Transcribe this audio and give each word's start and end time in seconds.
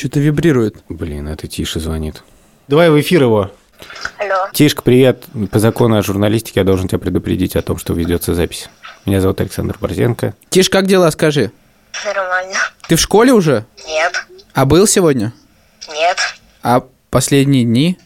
Что-то 0.00 0.18
вибрирует. 0.18 0.76
Блин, 0.88 1.28
это 1.28 1.46
Тише 1.46 1.78
звонит. 1.78 2.22
Давай 2.68 2.88
в 2.88 2.98
эфир 2.98 3.24
его. 3.24 3.50
Алло. 4.16 4.48
Тишка, 4.54 4.80
привет. 4.80 5.24
По 5.50 5.58
закону 5.58 5.98
о 5.98 6.02
журналистике 6.02 6.60
я 6.60 6.64
должен 6.64 6.88
тебя 6.88 6.98
предупредить 6.98 7.54
о 7.54 7.60
том, 7.60 7.76
что 7.76 7.92
ведется 7.92 8.34
запись. 8.34 8.70
Меня 9.04 9.20
зовут 9.20 9.42
Александр 9.42 9.76
Борзенко. 9.78 10.34
Тиш, 10.48 10.70
как 10.70 10.86
дела, 10.86 11.10
скажи? 11.10 11.52
Нормально. 12.02 12.54
Ты 12.88 12.96
в 12.96 13.00
школе 13.02 13.34
уже? 13.34 13.66
Нет. 13.86 14.26
А 14.54 14.64
был 14.64 14.86
сегодня? 14.86 15.34
Нет. 15.92 16.16
А 16.62 16.82
последние 17.10 17.64
дни? 17.64 17.98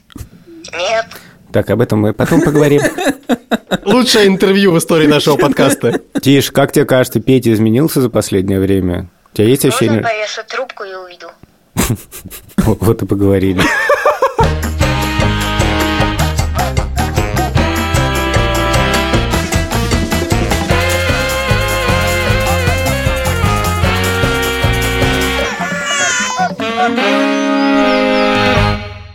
Нет. 0.77 1.07
Так, 1.53 1.71
об 1.71 1.81
этом 1.81 2.01
мы 2.01 2.13
потом 2.13 2.43
поговорим. 2.43 2.83
Лучшее 3.85 4.27
интервью 4.27 4.73
в 4.73 4.79
истории 4.79 5.07
нашего 5.07 5.37
подкаста. 5.37 6.01
Тиш, 6.21 6.51
как 6.51 6.73
тебе 6.73 6.87
кажется, 6.87 7.21
Петя 7.21 7.53
изменился 7.53 8.01
за 8.01 8.11
последнее 8.11 8.59
время? 8.59 9.11
У 9.33 9.37
тебя 9.37 9.47
есть 9.47 9.63
Можно 9.63 9.77
ощущение? 9.77 10.03
повешу 10.03 10.43
трубку 10.49 10.83
и 10.83 10.93
уйду? 10.93 11.27
Вот 12.59 13.03
и 13.03 13.07
поговорили. 13.07 13.61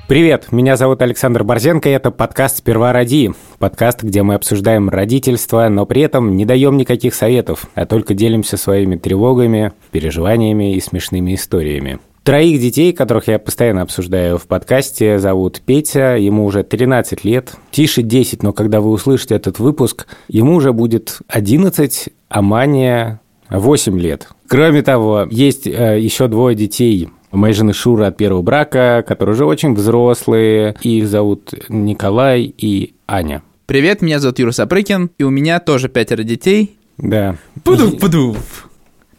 Привет, 0.07 0.51
меня 0.51 0.75
зовут 0.75 1.03
Александр 1.03 1.43
Борзенко, 1.43 1.87
и 1.87 1.91
это 1.91 2.09
подкаст 2.09 2.57
«Сперва 2.57 2.91
роди». 2.93 3.29
Подкаст, 3.59 4.01
где 4.01 4.23
мы 4.23 4.33
обсуждаем 4.33 4.89
родительство, 4.89 5.69
но 5.69 5.85
при 5.85 6.01
этом 6.01 6.35
не 6.35 6.45
даем 6.45 6.77
никаких 6.77 7.13
советов, 7.13 7.67
а 7.75 7.85
только 7.85 8.15
делимся 8.15 8.57
своими 8.57 8.95
тревогами, 8.95 9.71
переживаниями 9.91 10.73
и 10.73 10.81
смешными 10.81 11.35
историями. 11.35 11.99
Троих 12.23 12.61
детей, 12.61 12.93
которых 12.93 13.27
я 13.27 13.39
постоянно 13.39 13.81
обсуждаю 13.81 14.37
в 14.37 14.47
подкасте, 14.47 15.19
зовут 15.19 15.61
Петя, 15.65 16.15
ему 16.15 16.45
уже 16.45 16.63
13 16.63 17.23
лет, 17.23 17.55
Тише 17.71 18.01
10, 18.01 18.43
но 18.43 18.53
когда 18.53 18.81
вы 18.81 18.91
услышите 18.91 19.35
этот 19.35 19.59
выпуск, 19.59 20.07
ему 20.27 20.55
уже 20.55 20.73
будет 20.73 21.19
11, 21.27 22.09
а 22.29 22.41
Мане 22.41 23.19
8 23.49 23.99
лет. 23.99 24.27
Кроме 24.47 24.81
того, 24.81 25.27
есть 25.29 25.65
э, 25.65 25.99
еще 25.99 26.27
двое 26.27 26.55
детей 26.55 27.09
моей 27.31 27.53
жены 27.53 27.73
Шура 27.73 28.07
от 28.07 28.17
первого 28.17 28.41
брака, 28.41 29.03
которые 29.07 29.33
уже 29.33 29.45
очень 29.45 29.73
взрослые. 29.73 30.75
Их 30.81 31.07
зовут 31.07 31.53
Николай 31.69 32.53
и 32.57 32.95
Аня. 33.07 33.43
Привет, 33.65 34.01
меня 34.01 34.19
зовут 34.19 34.39
Юра 34.39 34.51
Сапрыкин, 34.51 35.11
и 35.17 35.23
у 35.23 35.29
меня 35.29 35.59
тоже 35.59 35.89
пятеро 35.89 36.23
детей. 36.23 36.75
Да. 36.97 37.35
Пуду, 37.63 37.91
пуду. 37.97 38.35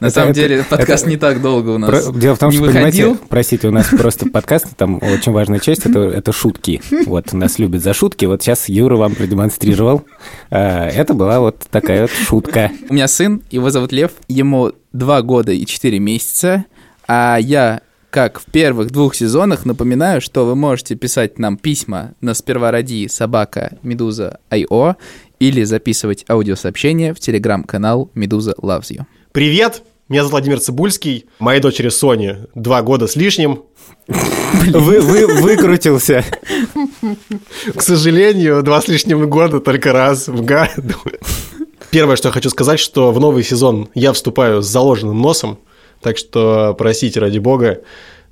На 0.00 0.06
Это- 0.06 0.14
самом 0.14 0.30
это- 0.30 0.40
деле, 0.40 0.64
подкаст 0.68 1.02
это- 1.04 1.10
не 1.10 1.16
так 1.18 1.42
долго 1.42 1.70
у 1.70 1.78
нас 1.78 1.90
Про- 2.06 2.12
Дело 2.18 2.34
в 2.34 2.38
том, 2.38 2.50
не 2.50 2.56
что, 2.56 2.64
выходил. 2.64 3.06
понимаете, 3.08 3.26
простите, 3.28 3.68
у 3.68 3.70
нас 3.70 3.88
просто 3.98 4.26
подкаст, 4.30 4.68
там 4.76 4.96
очень 4.96 5.32
важная 5.32 5.58
часть, 5.58 5.84
это, 5.86 6.00
это 6.00 6.32
шутки. 6.32 6.80
Вот, 7.06 7.32
нас 7.34 7.58
любят 7.58 7.82
за 7.82 7.92
шутки. 7.92 8.24
Вот 8.24 8.42
сейчас 8.42 8.68
Юра 8.68 8.96
вам 8.96 9.14
продемонстрировал. 9.14 10.04
А, 10.50 10.86
Это 10.88 11.12
была 11.14 11.40
вот 11.40 11.66
такая 11.70 12.02
вот 12.02 12.10
шутка. 12.10 12.70
У 12.88 12.94
меня 12.94 13.08
сын, 13.08 13.42
его 13.50 13.68
зовут 13.70 13.92
Лев, 13.92 14.12
ему 14.28 14.72
два 14.92 15.20
года 15.22 15.52
и 15.52 15.66
четыре 15.66 15.98
месяца, 15.98 16.64
а 17.06 17.36
я, 17.38 17.82
как 18.08 18.40
в 18.40 18.46
первых 18.46 18.90
двух 18.90 19.14
сезонах, 19.14 19.66
напоминаю, 19.66 20.20
что 20.22 20.46
вы 20.46 20.54
можете 20.56 20.94
писать 20.94 21.38
нам 21.38 21.56
письма 21.58 22.12
на 22.22 22.32
сперва 22.34 22.70
ради 22.70 23.06
собака 23.08 23.76
Медуза 23.82 24.38
IO 24.50 24.96
или 25.40 25.62
записывать 25.64 26.24
аудиосообщения 26.28 27.12
в 27.14 27.20
телеграм-канал 27.20 28.10
Медуза 28.14 28.54
Loves 28.62 28.90
You. 28.90 29.02
Привет, 29.32 29.82
меня 30.10 30.22
зовут 30.22 30.32
Владимир 30.32 30.58
Цибульский. 30.58 31.26
Моей 31.38 31.60
дочери 31.60 31.88
Соне 31.88 32.48
два 32.56 32.82
года 32.82 33.06
с 33.06 33.14
лишним. 33.14 33.62
Вы, 34.08 35.00
вы 35.00 35.26
выкрутился. 35.40 36.24
К 37.76 37.80
сожалению, 37.80 38.64
два 38.64 38.82
с 38.82 38.88
лишним 38.88 39.30
года 39.30 39.60
только 39.60 39.92
раз 39.92 40.26
в 40.26 40.44
году. 40.44 40.96
Первое, 41.92 42.16
что 42.16 42.28
я 42.28 42.32
хочу 42.32 42.50
сказать, 42.50 42.80
что 42.80 43.12
в 43.12 43.20
новый 43.20 43.44
сезон 43.44 43.88
я 43.94 44.12
вступаю 44.12 44.62
с 44.62 44.66
заложенным 44.66 45.20
носом, 45.20 45.60
так 46.02 46.18
что 46.18 46.74
простите 46.76 47.20
ради 47.20 47.38
бога, 47.38 47.82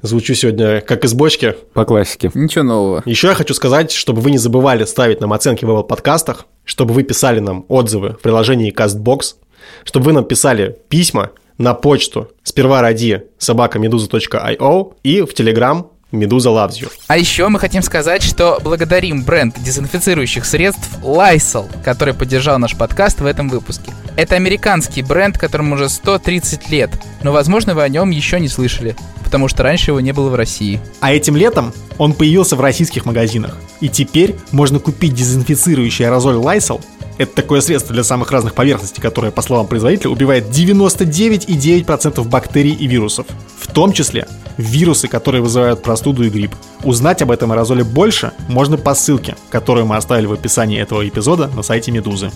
звучу 0.03 0.35
сегодня 0.35 0.81
как 0.81 1.05
из 1.05 1.15
бочки. 1.15 1.55
По 1.75 1.85
классике. 1.85 2.33
Ничего 2.35 2.65
нового. 2.65 3.03
Еще 3.05 3.29
я 3.29 3.35
хочу 3.35 3.55
сказать, 3.55 3.93
чтобы 3.93 4.21
вы 4.21 4.33
не 4.33 4.39
забывали 4.39 4.85
ставить 4.85 5.21
нам 5.21 5.33
оценки 5.33 5.65
в 5.65 5.71
Apple 5.71 5.87
подкастах, 5.87 6.47
чтобы 6.65 6.93
вы 6.93 7.05
писали 7.05 7.39
нам 7.39 7.65
отзывы 7.69 8.15
в 8.15 8.19
приложении 8.19 8.75
CastBox, 8.75 9.37
чтобы 9.85 10.07
вы 10.07 10.13
нам 10.13 10.25
писали 10.25 10.77
письма 10.89 11.31
на 11.59 11.75
почту 11.75 12.31
сперва 12.43 12.81
ради 12.81 13.25
собакамедуза.io 13.39 14.95
и 15.03 15.23
в 15.23 15.35
Telegram 15.35 15.87
Медуза 16.11 16.49
Loves 16.49 16.81
You. 16.81 16.91
А 17.09 17.19
еще 17.19 17.49
мы 17.49 17.59
хотим 17.59 17.83
сказать, 17.83 18.23
что 18.23 18.59
благодарим 18.65 19.25
бренд 19.25 19.55
дезинфицирующих 19.63 20.47
средств 20.47 20.89
Lysol, 21.03 21.67
который 21.85 22.15
поддержал 22.15 22.59
наш 22.59 22.75
подкаст 22.77 23.21
в 23.21 23.27
этом 23.27 23.51
выпуске. 23.51 23.93
Это 24.17 24.37
американский 24.37 25.03
бренд, 25.03 25.37
которому 25.37 25.75
уже 25.75 25.91
130 25.91 26.71
лет, 26.71 26.91
но, 27.23 27.33
возможно, 27.33 27.75
вы 27.75 27.83
о 27.83 27.89
нем 27.89 28.09
еще 28.09 28.41
не 28.41 28.49
слышали, 28.49 28.97
потому 29.23 29.49
что 29.49 29.63
раньше 29.63 29.91
его 29.91 30.01
не 30.01 30.13
было 30.13 30.31
в 30.31 30.35
России. 30.35 30.81
А 31.01 31.13
этим 31.13 31.37
летом 31.37 31.75
он 31.99 32.15
появился 32.15 32.57
в 32.57 32.61
российских 32.63 33.05
магазинах. 33.05 33.59
И 33.81 33.91
теперь 33.91 34.37
можно 34.51 34.79
купить 34.79 35.13
дезинфицирующий 35.13 36.07
аэрозоль 36.07 36.37
Lysol. 36.37 36.81
Это 37.19 37.35
такое 37.35 37.61
средство 37.61 37.93
для 37.93 38.05
самых 38.05 38.31
разных 38.31 38.55
поверхностей, 38.55 39.03
которое, 39.03 39.33
по 39.33 39.43
словам 39.43 39.67
производителя, 39.67 40.11
убивает 40.11 40.45
99,9% 40.45 42.23
бактерий 42.29 42.73
и 42.73 42.87
вирусов. 42.87 43.27
В 43.59 43.67
том 43.73 43.93
числе 43.93 44.29
вирусы, 44.57 45.09
которые 45.09 45.43
вызывают 45.43 45.83
простуду 45.83 46.23
и 46.23 46.31
грипп. 46.31 46.53
Узнать 46.85 47.21
об 47.23 47.33
этом 47.33 47.51
аэрозоле 47.51 47.83
больше 47.83 48.33
можно 48.49 48.77
по 48.77 48.95
ссылке, 48.95 49.35
которую 49.51 49.87
мы 49.87 49.97
оставили 49.97 50.27
в 50.27 50.33
описании 50.33 50.81
этого 50.81 51.07
эпизода 51.07 51.51
на 51.57 51.63
сайте 51.63 51.91
Медузы. 51.91 52.31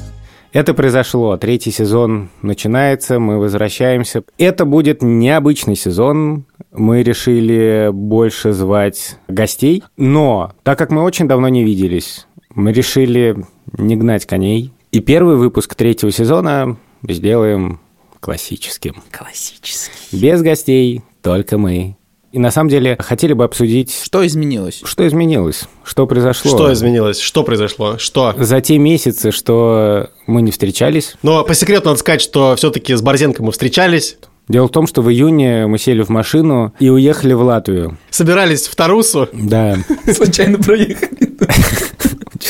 Это 0.52 0.74
произошло. 0.74 1.36
Третий 1.36 1.70
сезон 1.70 2.28
начинается, 2.42 3.18
мы 3.18 3.38
возвращаемся. 3.38 4.22
Это 4.36 4.64
будет 4.66 5.00
необычный 5.00 5.76
сезон. 5.76 6.44
Мы 6.72 7.02
решили 7.02 7.88
больше 7.92 8.52
звать 8.52 9.16
гостей. 9.28 9.82
Но, 9.96 10.52
так 10.62 10.76
как 10.76 10.90
мы 10.90 11.02
очень 11.02 11.26
давно 11.26 11.48
не 11.48 11.64
виделись, 11.64 12.26
мы 12.54 12.72
решили 12.72 13.46
не 13.78 13.96
гнать 13.96 14.26
коней. 14.26 14.72
И 14.90 15.00
первый 15.00 15.36
выпуск 15.36 15.74
третьего 15.74 16.12
сезона 16.12 16.76
сделаем 17.08 17.80
классическим. 18.20 19.02
Классический. 19.10 19.90
Без 20.16 20.42
гостей, 20.42 21.02
только 21.22 21.58
мы. 21.58 21.96
И 22.30 22.38
на 22.38 22.50
самом 22.50 22.70
деле 22.70 22.96
хотели 22.98 23.34
бы 23.34 23.44
обсудить, 23.44 23.94
Что 24.02 24.26
изменилось? 24.26 24.80
что 24.84 25.06
изменилось, 25.06 25.64
что 25.84 26.06
произошло. 26.06 26.50
Что 26.50 26.72
изменилось? 26.72 27.18
Что 27.20 27.42
произошло? 27.44 27.98
Что? 27.98 28.34
За 28.38 28.60
те 28.62 28.78
месяцы, 28.78 29.32
что 29.32 30.08
мы 30.26 30.40
не 30.40 30.50
встречались, 30.50 31.16
Но 31.22 31.44
по 31.44 31.52
секрету 31.54 31.88
надо 31.88 31.98
сказать, 31.98 32.22
что 32.22 32.56
все-таки 32.56 32.94
с 32.94 33.02
Борзенко 33.02 33.42
мы 33.42 33.52
встречались, 33.52 34.16
Дело 34.48 34.66
в 34.66 34.70
том, 34.72 34.88
что 34.88 35.02
в 35.02 35.10
июне 35.10 35.68
мы 35.68 35.78
сели 35.78 36.02
в 36.02 36.08
машину 36.08 36.74
и 36.80 36.88
уехали 36.88 37.32
в 37.32 37.42
Латвию. 37.42 37.96
собирались 38.10 38.66
в 38.66 38.74
Тарусу, 38.74 39.28
Да, 39.32 39.76
Случайно 40.12 40.58
проехали. 40.58 41.32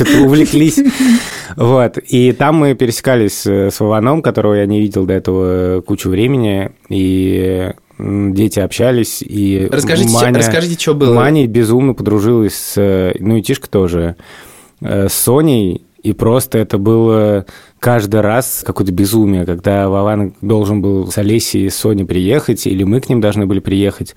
что-то 0.05 0.23
увлеклись. 0.25 0.79
Вот. 1.57 1.99
И 1.99 2.33
там 2.33 2.57
мы 2.57 2.75
пересекались 2.75 3.47
э, 3.47 3.71
с 3.71 3.81
Вованом, 3.81 4.23
которого 4.23 4.55
я 4.55 4.67
не 4.67 4.81
видел 4.81 5.05
до 5.05 5.15
этого 5.15 5.81
кучу 5.83 6.09
времени. 6.11 6.71
И 6.89 7.73
дети 7.99 8.59
общались. 8.59 9.23
И 9.23 9.69
Расскажите, 9.71 10.13
Маня, 10.13 10.39
расскажите, 10.39 10.79
что 10.81 10.95
было. 10.95 11.15
Маня 11.15 11.47
безумно 11.47 11.95
подружилась 11.95 12.55
с... 12.55 12.75
э, 12.77 13.15
Ну 13.21 13.37
и 13.37 13.43
Тишка 13.43 13.69
тоже. 13.71 14.17
э, 14.81 15.09
С 15.09 15.13
Соней. 15.15 15.85
И 16.03 16.13
просто 16.15 16.59
это 16.59 16.79
было 16.79 17.47
каждый 17.79 18.23
раз 18.23 18.65
какое-то 18.67 18.93
безумие, 18.93 19.47
когда 19.47 19.89
Вован 19.89 20.35
должен 20.41 20.83
был 20.83 21.07
с 21.13 21.17
Олесей 21.19 21.67
и 21.67 21.71
Соней 21.71 22.05
приехать, 22.05 22.67
или 22.67 22.83
мы 22.83 23.01
к 23.01 23.09
ним 23.09 23.21
должны 23.21 23.47
были 23.47 23.61
приехать. 23.61 24.17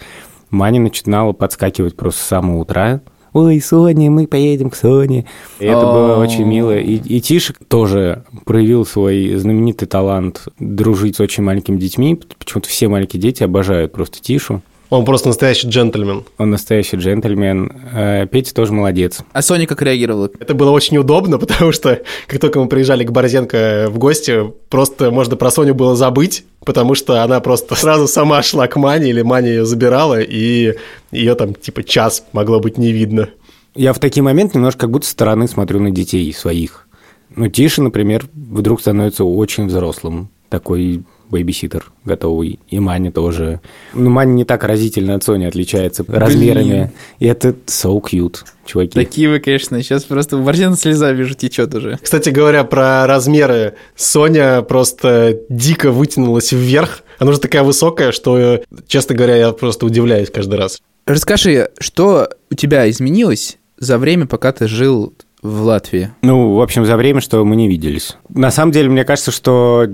Маня 0.50 0.80
начинала 0.80 1.32
подскакивать 1.34 1.96
просто 1.96 2.22
с 2.22 2.26
самого 2.26 2.58
утра. 2.62 3.02
Ой, 3.36 3.60
Соня, 3.60 4.10
мы 4.10 4.28
поедем 4.28 4.70
к 4.70 4.78
Соне. 4.78 5.26
И 5.60 5.66
это 5.66 5.82
было 5.82 6.16
О. 6.16 6.20
очень 6.20 6.46
мило. 6.46 6.74
И, 6.78 6.96
и 6.96 7.20
Тишек 7.20 7.58
тоже 7.68 8.24
проявил 8.46 8.86
свой 8.86 9.36
знаменитый 9.36 9.90
талант 9.90 10.48
дружить 10.58 11.18
с 11.18 11.20
очень 11.20 11.44
маленькими 11.44 11.76
детьми. 11.76 12.18
Почему-то 12.40 12.70
все 12.70 12.88
маленькие 12.88 13.22
дети 13.22 13.44
обожают 13.44 13.92
просто 13.92 14.22
Тишу. 14.22 14.62
Он 14.98 15.06
просто 15.06 15.30
настоящий 15.30 15.68
джентльмен. 15.68 16.26
Он 16.38 16.50
настоящий 16.50 16.98
джентльмен. 16.98 17.72
Э, 17.94 18.28
Петя 18.28 18.54
тоже 18.54 18.74
молодец. 18.74 19.20
А 19.32 19.42
Соня 19.42 19.68
как 19.68 19.82
реагировала? 19.82 20.30
Это 20.40 20.54
было 20.54 20.72
очень 20.72 20.98
удобно, 20.98 21.38
потому 21.40 21.72
что 21.72 22.02
как 22.28 22.40
только 22.40 22.60
мы 22.60 22.68
приезжали 22.68 23.04
к 23.04 23.12
Борзенко 23.12 23.88
в 23.90 23.98
гости, 23.98 24.52
просто 24.70 25.12
можно 25.12 25.36
про 25.36 25.52
Соню 25.52 25.76
было 25.76 25.96
забыть, 25.96 26.46
потому 26.66 26.96
что 26.96 27.24
она 27.24 27.40
просто 27.40 27.76
сразу 27.80 28.08
сама 28.08 28.42
шла 28.44 28.68
к 28.68 28.76
Мане, 28.76 29.10
или 29.10 29.22
Маня 29.22 29.50
ее 29.50 29.66
забирала, 29.66 30.20
и 30.22 30.76
ее 31.12 31.36
там 31.36 31.54
типа 31.54 31.84
час 31.84 32.24
могло 32.32 32.60
быть 32.60 32.78
не 32.78 32.92
видно. 32.92 33.30
Я 33.76 33.92
в 33.92 34.00
такие 34.00 34.24
моменты 34.24 34.58
немножко 34.58 34.82
как 34.82 34.92
будто 34.92 35.06
со 35.06 35.12
стороны 35.12 35.48
смотрю 35.48 35.82
на 35.82 35.92
детей 35.92 36.32
своих. 36.34 36.88
Ну, 37.36 37.50
Тиша, 37.50 37.82
например, 37.82 38.26
вдруг 38.34 38.80
становится 38.80 39.26
очень 39.26 39.68
взрослым. 39.68 40.30
Такой 40.50 41.04
бэйбиситер 41.30 41.92
готовый, 42.04 42.60
и 42.70 42.80
Маня 42.80 43.12
тоже. 43.12 43.62
Ну, 43.94 44.10
Маня 44.10 44.32
не 44.32 44.46
так 44.46 44.64
разительно 44.64 45.16
от 45.16 45.24
Сони 45.24 45.46
отличается 45.46 46.06
размерами. 46.08 46.92
И 47.20 47.26
это 47.26 47.50
so 47.66 48.02
cute, 48.02 48.38
чуваки. 48.66 48.94
Такие 48.94 49.30
вы, 49.30 49.40
конечно, 49.40 49.82
сейчас 49.82 50.04
просто 50.04 50.38
у 50.38 50.44
Борзена 50.44 50.76
слеза 50.76 51.12
вижу 51.12 51.34
течет 51.34 51.74
уже. 51.74 52.00
Кстати 52.02 52.30
говоря, 52.30 52.64
про 52.64 53.08
размеры. 53.08 53.76
Соня 53.96 54.62
просто 54.62 55.40
дико 55.50 55.92
вытянулась 55.92 56.52
вверх. 56.52 57.04
Она 57.20 57.32
уже 57.32 57.40
такая 57.40 57.64
высокая, 57.64 58.12
что, 58.12 58.62
честно 58.88 59.16
говоря, 59.16 59.36
я 59.36 59.52
просто 59.52 59.86
удивляюсь 59.86 60.30
каждый 60.30 60.60
раз. 60.60 60.82
Расскажи, 61.06 61.70
что 61.80 62.30
у 62.50 62.56
тебя 62.56 62.90
изменилось 62.90 63.58
за 63.78 63.98
время, 63.98 64.26
пока 64.26 64.52
ты 64.52 64.68
жил 64.68 65.14
в 65.42 65.62
Латвии? 65.62 66.12
Ну, 66.22 66.56
в 66.56 66.62
общем, 66.62 66.86
за 66.86 66.98
время, 66.98 67.22
что 67.22 67.46
мы 67.46 67.56
не 67.56 67.68
виделись. 67.68 68.18
На 68.30 68.52
самом 68.52 68.72
деле, 68.72 68.90
мне 68.90 69.04
кажется, 69.04 69.32
что 69.32 69.88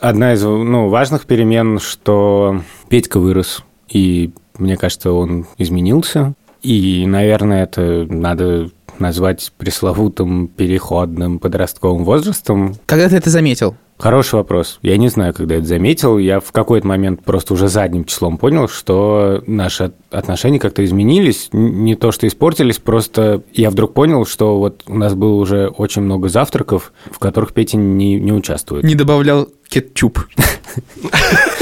одна 0.00 0.34
из 0.34 0.42
ну, 0.42 0.88
важных 0.88 1.26
перемен, 1.26 1.78
что 1.78 2.60
Петька 2.88 3.18
вырос, 3.18 3.62
и 3.88 4.32
мне 4.58 4.76
кажется, 4.76 5.12
он 5.12 5.46
изменился. 5.58 6.34
И, 6.62 7.04
наверное, 7.06 7.64
это 7.64 8.06
надо 8.08 8.70
назвать 8.98 9.52
пресловутым 9.58 10.48
переходным 10.48 11.38
подростковым 11.38 12.04
возрастом. 12.04 12.76
Когда 12.86 13.08
ты 13.08 13.16
это 13.16 13.30
заметил? 13.30 13.76
Хороший 13.96 14.34
вопрос. 14.34 14.80
Я 14.82 14.96
не 14.96 15.08
знаю, 15.08 15.32
когда 15.32 15.54
это 15.54 15.66
заметил. 15.66 16.18
Я 16.18 16.40
в 16.40 16.50
какой-то 16.50 16.86
момент 16.86 17.22
просто 17.22 17.54
уже 17.54 17.68
задним 17.68 18.04
числом 18.04 18.38
понял, 18.38 18.68
что 18.68 19.42
наши 19.46 19.92
отношения 20.10 20.58
как-то 20.58 20.84
изменились. 20.84 21.48
Не 21.52 21.94
то, 21.94 22.10
что 22.10 22.26
испортились, 22.26 22.78
просто 22.78 23.42
я 23.52 23.70
вдруг 23.70 23.94
понял, 23.94 24.26
что 24.26 24.58
вот 24.58 24.82
у 24.88 24.98
нас 24.98 25.14
было 25.14 25.34
уже 25.34 25.68
очень 25.68 26.02
много 26.02 26.28
завтраков, 26.28 26.92
в 27.08 27.20
которых 27.20 27.52
Петя 27.52 27.76
не, 27.76 28.16
не 28.18 28.32
участвует. 28.32 28.84
Не 28.84 28.96
добавлял 28.96 29.48
кетчуп 29.68 30.18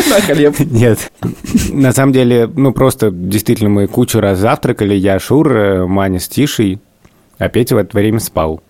на 0.08 0.20
хлеб. 0.23 0.58
Нет. 0.58 1.12
На 1.70 1.93
самом 1.93 2.14
деле, 2.14 2.50
ну 2.55 2.73
просто 2.73 3.11
действительно 3.11 3.69
мы 3.69 3.87
кучу 3.87 4.20
раз 4.20 4.38
завтракали. 4.38 4.94
Я 4.94 5.19
Шур, 5.19 5.87
Маня 5.87 6.19
с 6.19 6.29
Тишей, 6.29 6.79
а 7.38 7.49
Петя 7.49 7.75
в 7.75 7.79
это 7.79 7.96
время 7.96 8.20
спал. 8.20 8.62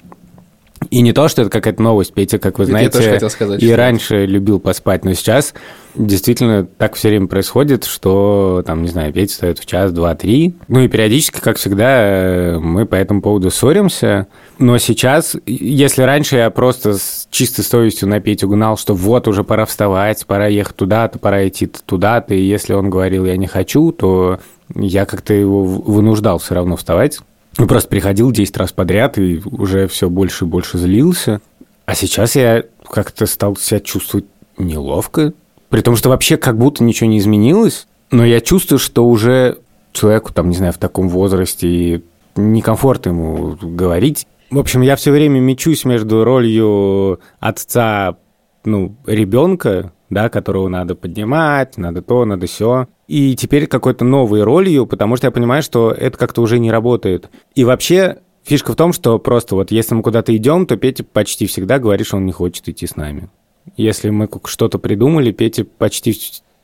И 0.91 1.00
не 1.00 1.12
то, 1.12 1.29
что 1.29 1.43
это 1.43 1.50
какая-то 1.50 1.81
новость, 1.82 2.12
Петя, 2.12 2.38
как 2.38 2.59
вы 2.59 2.64
Это 2.64 2.73
я 2.73 2.79
знаете, 2.91 3.19
тоже 3.19 3.31
сказать, 3.31 3.62
и 3.62 3.67
что- 3.67 3.76
раньше 3.76 4.26
любил 4.26 4.59
поспать, 4.59 5.05
но 5.05 5.12
сейчас 5.14 5.55
действительно 5.94 6.64
так 6.64 6.94
все 6.94 7.09
время 7.09 7.29
происходит, 7.29 7.85
что, 7.85 8.62
там, 8.67 8.82
не 8.82 8.88
знаю, 8.88 9.12
Петя 9.12 9.32
встает 9.32 9.59
в 9.59 9.67
час, 9.67 9.93
два, 9.93 10.14
три. 10.14 10.55
Ну 10.69 10.81
и 10.81 10.88
периодически, 10.88 11.41
как 11.41 11.56
всегда, 11.59 12.59
мы 12.61 12.87
по 12.87 12.94
этому 12.94 13.23
поводу 13.23 13.50
ссоримся. 13.50 14.26
Но 14.59 14.79
сейчас, 14.79 15.37
если 15.47 16.03
раньше 16.03 16.37
я 16.37 16.50
просто 16.50 16.94
с 16.94 17.29
чистой 17.31 17.62
совестью 17.62 18.09
на 18.09 18.20
Петю 18.20 18.49
гнал, 18.49 18.76
что 18.76 18.94
вот 18.94 19.29
уже 19.29 19.44
пора 19.44 19.67
вставать, 19.67 20.26
пора 20.26 20.47
ехать 20.49 20.76
туда-то, 20.76 21.19
пора 21.19 21.47
идти 21.47 21.67
туда-то, 21.67 22.35
и 22.35 22.41
если 22.43 22.73
он 22.75 22.91
говорил 22.91 23.25
«я 23.25 23.37
не 23.37 23.47
хочу», 23.47 23.93
то 23.93 24.41
я 24.75 25.05
как-то 25.05 25.35
его 25.35 25.64
вынуждал 25.64 26.38
все 26.38 26.55
равно 26.55 26.76
вставать. 26.76 27.20
Ну, 27.58 27.66
просто 27.66 27.88
приходил 27.88 28.31
10 28.31 28.56
раз 28.56 28.72
подряд 28.72 29.19
и 29.19 29.40
уже 29.44 29.87
все 29.88 30.08
больше 30.08 30.44
и 30.44 30.49
больше 30.49 30.78
злился. 30.78 31.40
А 31.84 31.94
сейчас 31.94 32.34
я 32.37 32.64
как-то 32.88 33.26
стал 33.26 33.56
себя 33.56 33.81
чувствовать 33.81 34.26
неловко. 34.58 35.32
При 35.69 35.81
том, 35.81 35.96
что 35.96 36.08
вообще 36.08 36.37
как 36.37 36.58
будто 36.58 36.82
ничего 36.84 37.10
не 37.10 37.19
изменилось. 37.19 37.87
Но 38.10 38.25
я 38.25 38.40
чувствую, 38.40 38.78
что 38.78 39.06
уже 39.06 39.58
человеку, 39.93 40.32
там, 40.32 40.50
не 40.50 40.56
знаю, 40.56 40.72
в 40.72 40.78
таком 40.78 41.08
возрасте 41.08 42.02
некомфортно 42.37 43.10
ему 43.10 43.56
говорить. 43.60 44.26
В 44.50 44.58
общем, 44.58 44.82
я 44.82 44.96
все 44.96 45.10
время 45.10 45.40
мечусь 45.40 45.84
между 45.84 46.25
ролью 46.25 47.20
отца, 47.40 48.16
ну, 48.64 48.94
ребенка, 49.06 49.93
да, 50.12 50.29
которого 50.29 50.69
надо 50.69 50.94
поднимать, 50.94 51.76
надо 51.79 52.03
то, 52.03 52.25
надо 52.25 52.47
все. 52.47 52.87
И 53.09 53.35
теперь 53.35 53.67
какой-то 53.67 54.05
новой 54.05 54.43
ролью, 54.43 54.87
потому 54.87 55.17
что 55.17 55.26
я 55.26 55.31
понимаю, 55.31 55.62
что 55.62 55.91
это 55.91 56.17
как-то 56.19 56.43
уже 56.43 56.59
не 56.59 56.70
работает. 56.70 57.31
И 57.55 57.64
вообще 57.64 58.19
фишка 58.44 58.73
в 58.73 58.76
том, 58.76 58.93
что 58.93 59.19
просто 59.19 59.55
вот 59.55 59.70
если 59.70 59.94
мы 59.94 60.03
куда-то 60.03 60.37
идем, 60.37 60.67
то 60.67 60.76
Петя 60.76 61.05
почти 61.05 61.47
всегда 61.47 61.79
говорит, 61.79 62.06
что 62.06 62.17
он 62.17 62.26
не 62.26 62.32
хочет 62.32 62.69
идти 62.69 62.87
с 62.87 62.97
нами. 62.97 63.29
Если 63.76 64.11
мы 64.11 64.29
что-то 64.44 64.79
придумали, 64.79 65.32
Петя 65.32 65.64
почти 65.64 66.14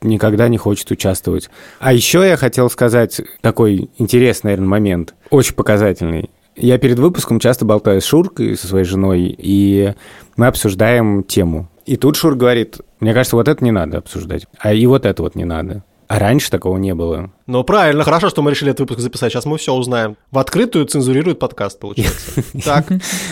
никогда 0.01 0.47
не 0.47 0.57
хочет 0.57 0.91
участвовать. 0.91 1.49
А 1.79 1.91
еще 1.91 2.19
я 2.19 2.37
хотел 2.37 2.69
сказать 2.69 3.21
такой 3.41 3.89
интересный, 3.97 4.49
наверное, 4.49 4.69
момент, 4.69 5.15
очень 5.29 5.55
показательный. 5.55 6.29
Я 6.55 6.77
перед 6.77 6.99
выпуском 6.99 7.39
часто 7.39 7.65
болтаю 7.65 8.01
с 8.01 8.05
Шуркой, 8.05 8.57
со 8.57 8.67
своей 8.67 8.85
женой, 8.85 9.33
и 9.37 9.93
мы 10.35 10.47
обсуждаем 10.47 11.23
тему. 11.23 11.69
И 11.85 11.95
тут 11.95 12.17
Шур 12.17 12.35
говорит, 12.35 12.79
мне 12.99 13.13
кажется, 13.13 13.35
вот 13.35 13.47
это 13.47 13.63
не 13.63 13.71
надо 13.71 13.97
обсуждать, 13.99 14.45
а 14.59 14.73
и 14.73 14.85
вот 14.85 15.05
это 15.05 15.23
вот 15.23 15.35
не 15.35 15.45
надо. 15.45 15.83
А 16.09 16.17
раньше 16.17 16.49
такого 16.49 16.77
не 16.77 16.95
было. 16.95 17.29
Ну, 17.45 17.63
правильно, 17.63 18.03
хорошо, 18.03 18.29
что 18.29 18.41
мы 18.41 18.49
решили 18.49 18.71
этот 18.71 18.79
выпуск 18.79 18.99
записать. 18.99 19.31
Сейчас 19.31 19.45
мы 19.45 19.59
все 19.59 19.75
узнаем. 19.75 20.17
В 20.31 20.39
открытую 20.39 20.85
цензурирует 20.85 21.37
подкаст, 21.37 21.79
получается. 21.79 22.43
Так, 22.65 22.87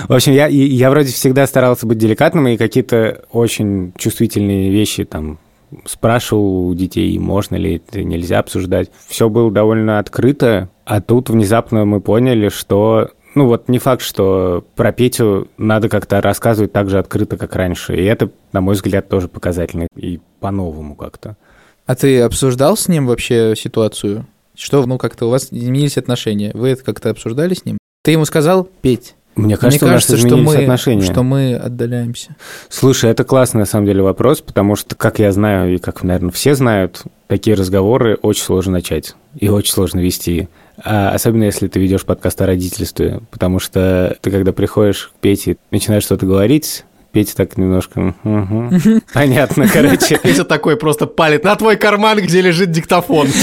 В 0.08 0.14
общем, 0.14 0.34
я, 0.34 0.46
я 0.46 0.92
вроде 0.92 1.12
всегда 1.12 1.48
старался 1.48 1.88
быть 1.88 1.98
деликатным, 1.98 2.48
и 2.48 2.56
какие-то 2.56 3.24
очень 3.32 3.94
чувствительные 3.98 4.70
вещи 4.70 5.06
там 5.06 5.40
спрашивал 5.86 6.68
у 6.68 6.76
детей, 6.76 7.18
можно 7.18 7.56
ли 7.56 7.78
это, 7.78 8.04
нельзя 8.04 8.40
обсуждать. 8.40 8.92
Все 9.08 9.28
было 9.28 9.52
довольно 9.52 9.98
открыто, 9.98 10.70
а 10.86 11.02
тут 11.02 11.32
внезапно 11.32 11.84
мы 11.86 12.00
поняли, 12.00 12.50
что 12.50 13.10
ну 13.38 13.46
вот 13.46 13.70
не 13.70 13.80
факт, 13.80 14.02
что 14.02 14.66
про 14.76 14.92
Петю 14.92 15.48
надо 15.58 15.90
как-то 15.90 16.22
рассказывать 16.22 16.74
так 16.74 16.90
же 16.90 17.00
открыто, 17.00 17.38
как 17.38 17.56
раньше. 17.56 17.96
И 17.96 18.04
это, 18.04 18.30
на 18.52 18.62
мой 18.62 18.76
взгляд, 18.76 19.08
тоже 19.08 19.28
показательно. 19.28 19.88
И 19.96 20.20
по-новому 20.40 20.96
как-то. 20.96 21.38
А 21.86 21.96
ты 21.96 22.22
обсуждал 22.22 22.76
с 22.76 22.88
ним 22.88 23.08
вообще 23.08 23.54
ситуацию? 23.56 24.26
Что, 24.56 24.86
ну, 24.86 24.98
как-то 24.98 25.28
у 25.28 25.30
вас 25.30 25.48
изменились 25.52 25.98
отношения? 25.98 26.52
Вы 26.54 26.70
это 26.70 26.84
как-то 26.84 27.12
обсуждали 27.12 27.54
с 27.54 27.64
ним? 27.64 27.78
Ты 28.04 28.12
ему 28.12 28.26
сказал, 28.26 28.68
Петь, 28.82 29.16
Мне 29.36 29.56
кажется, 29.56 29.86
мне 29.86 29.92
у 29.92 29.96
нас 29.96 30.06
кажется, 30.06 30.28
что 30.28 30.38
мы, 30.38 30.56
отношения. 30.56 31.02
что 31.02 31.24
мы 31.24 31.56
отдаляемся. 31.56 32.36
Слушай, 32.70 33.12
это 33.12 33.24
классный, 33.24 33.60
на 33.60 33.66
самом 33.66 33.86
деле, 33.86 34.02
вопрос, 34.02 34.42
потому 34.42 34.76
что, 34.76 34.96
как 34.96 35.20
я 35.20 35.32
знаю, 35.32 35.76
и 35.76 35.78
как, 35.78 36.04
наверное, 36.04 36.32
все 36.32 36.56
знают, 36.56 37.04
такие 37.28 37.56
разговоры 37.56 38.16
очень 38.16 38.44
сложно 38.44 38.74
начать 38.74 39.16
и 39.40 39.48
очень 39.48 39.72
сложно 39.72 40.00
вести. 40.00 40.50
А 40.84 41.12
особенно, 41.12 41.44
если 41.44 41.68
ты 41.68 41.80
ведешь 41.80 42.06
подкаст 42.06 42.42
о 42.42 42.46
родительстве, 42.46 43.22
потому 43.32 43.60
что 43.60 44.16
ты, 44.22 44.32
когда 44.32 44.52
приходишь 44.52 45.12
к 45.14 45.20
Пете, 45.20 45.58
начинаешь 45.72 46.04
что-то 46.04 46.26
говорить, 46.26 46.86
Петя 47.12 47.36
так 47.36 47.58
немножко... 47.58 48.14
«Мгм». 48.24 49.02
Понятно, 49.14 49.68
короче. 49.68 50.20
Петя 50.24 50.44
такой 50.44 50.78
просто 50.78 51.08
палит 51.08 51.44
на 51.44 51.56
твой 51.56 51.76
карман, 51.76 52.20
где 52.20 52.42
лежит 52.42 52.72
диктофон. 52.72 53.28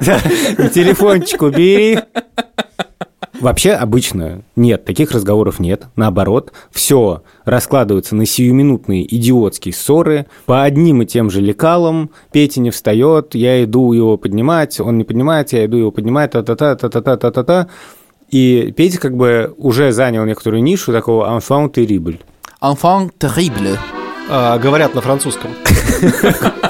Да, 0.00 0.20
и 0.58 0.68
телефончик 0.68 1.42
убери. 1.42 1.98
Вообще 3.40 3.72
обычно 3.72 4.42
нет, 4.54 4.84
таких 4.84 5.12
разговоров 5.12 5.58
нет. 5.60 5.86
Наоборот, 5.96 6.52
все 6.70 7.22
раскладывается 7.44 8.16
на 8.16 8.26
сиюминутные 8.26 9.04
идиотские 9.14 9.74
ссоры 9.74 10.26
по 10.46 10.62
одним 10.62 11.02
и 11.02 11.06
тем 11.06 11.30
же 11.30 11.40
лекалам. 11.40 12.10
Петя 12.32 12.60
не 12.60 12.70
встает, 12.70 13.34
я 13.34 13.62
иду 13.64 13.92
его 13.92 14.16
поднимать, 14.16 14.80
он 14.80 14.98
не 14.98 15.04
поднимается, 15.04 15.56
я 15.56 15.66
иду 15.66 15.76
его 15.76 15.90
поднимать, 15.90 16.32
та-та-та, 16.32 16.76
та-та-та, 16.76 17.16
та-та-та. 17.16 17.68
И 18.30 18.72
Петя 18.76 18.98
как 18.98 19.16
бы 19.16 19.54
уже 19.56 19.92
занял 19.92 20.24
некоторую 20.24 20.62
нишу 20.62 20.92
такого 20.92 21.26
enfant 21.38 21.72
terrible. 21.72 22.18
Enfant 22.62 23.10
terrible. 23.18 23.78
А, 24.28 24.58
Говорят 24.58 24.94
на 24.94 25.00
французском. 25.00 25.50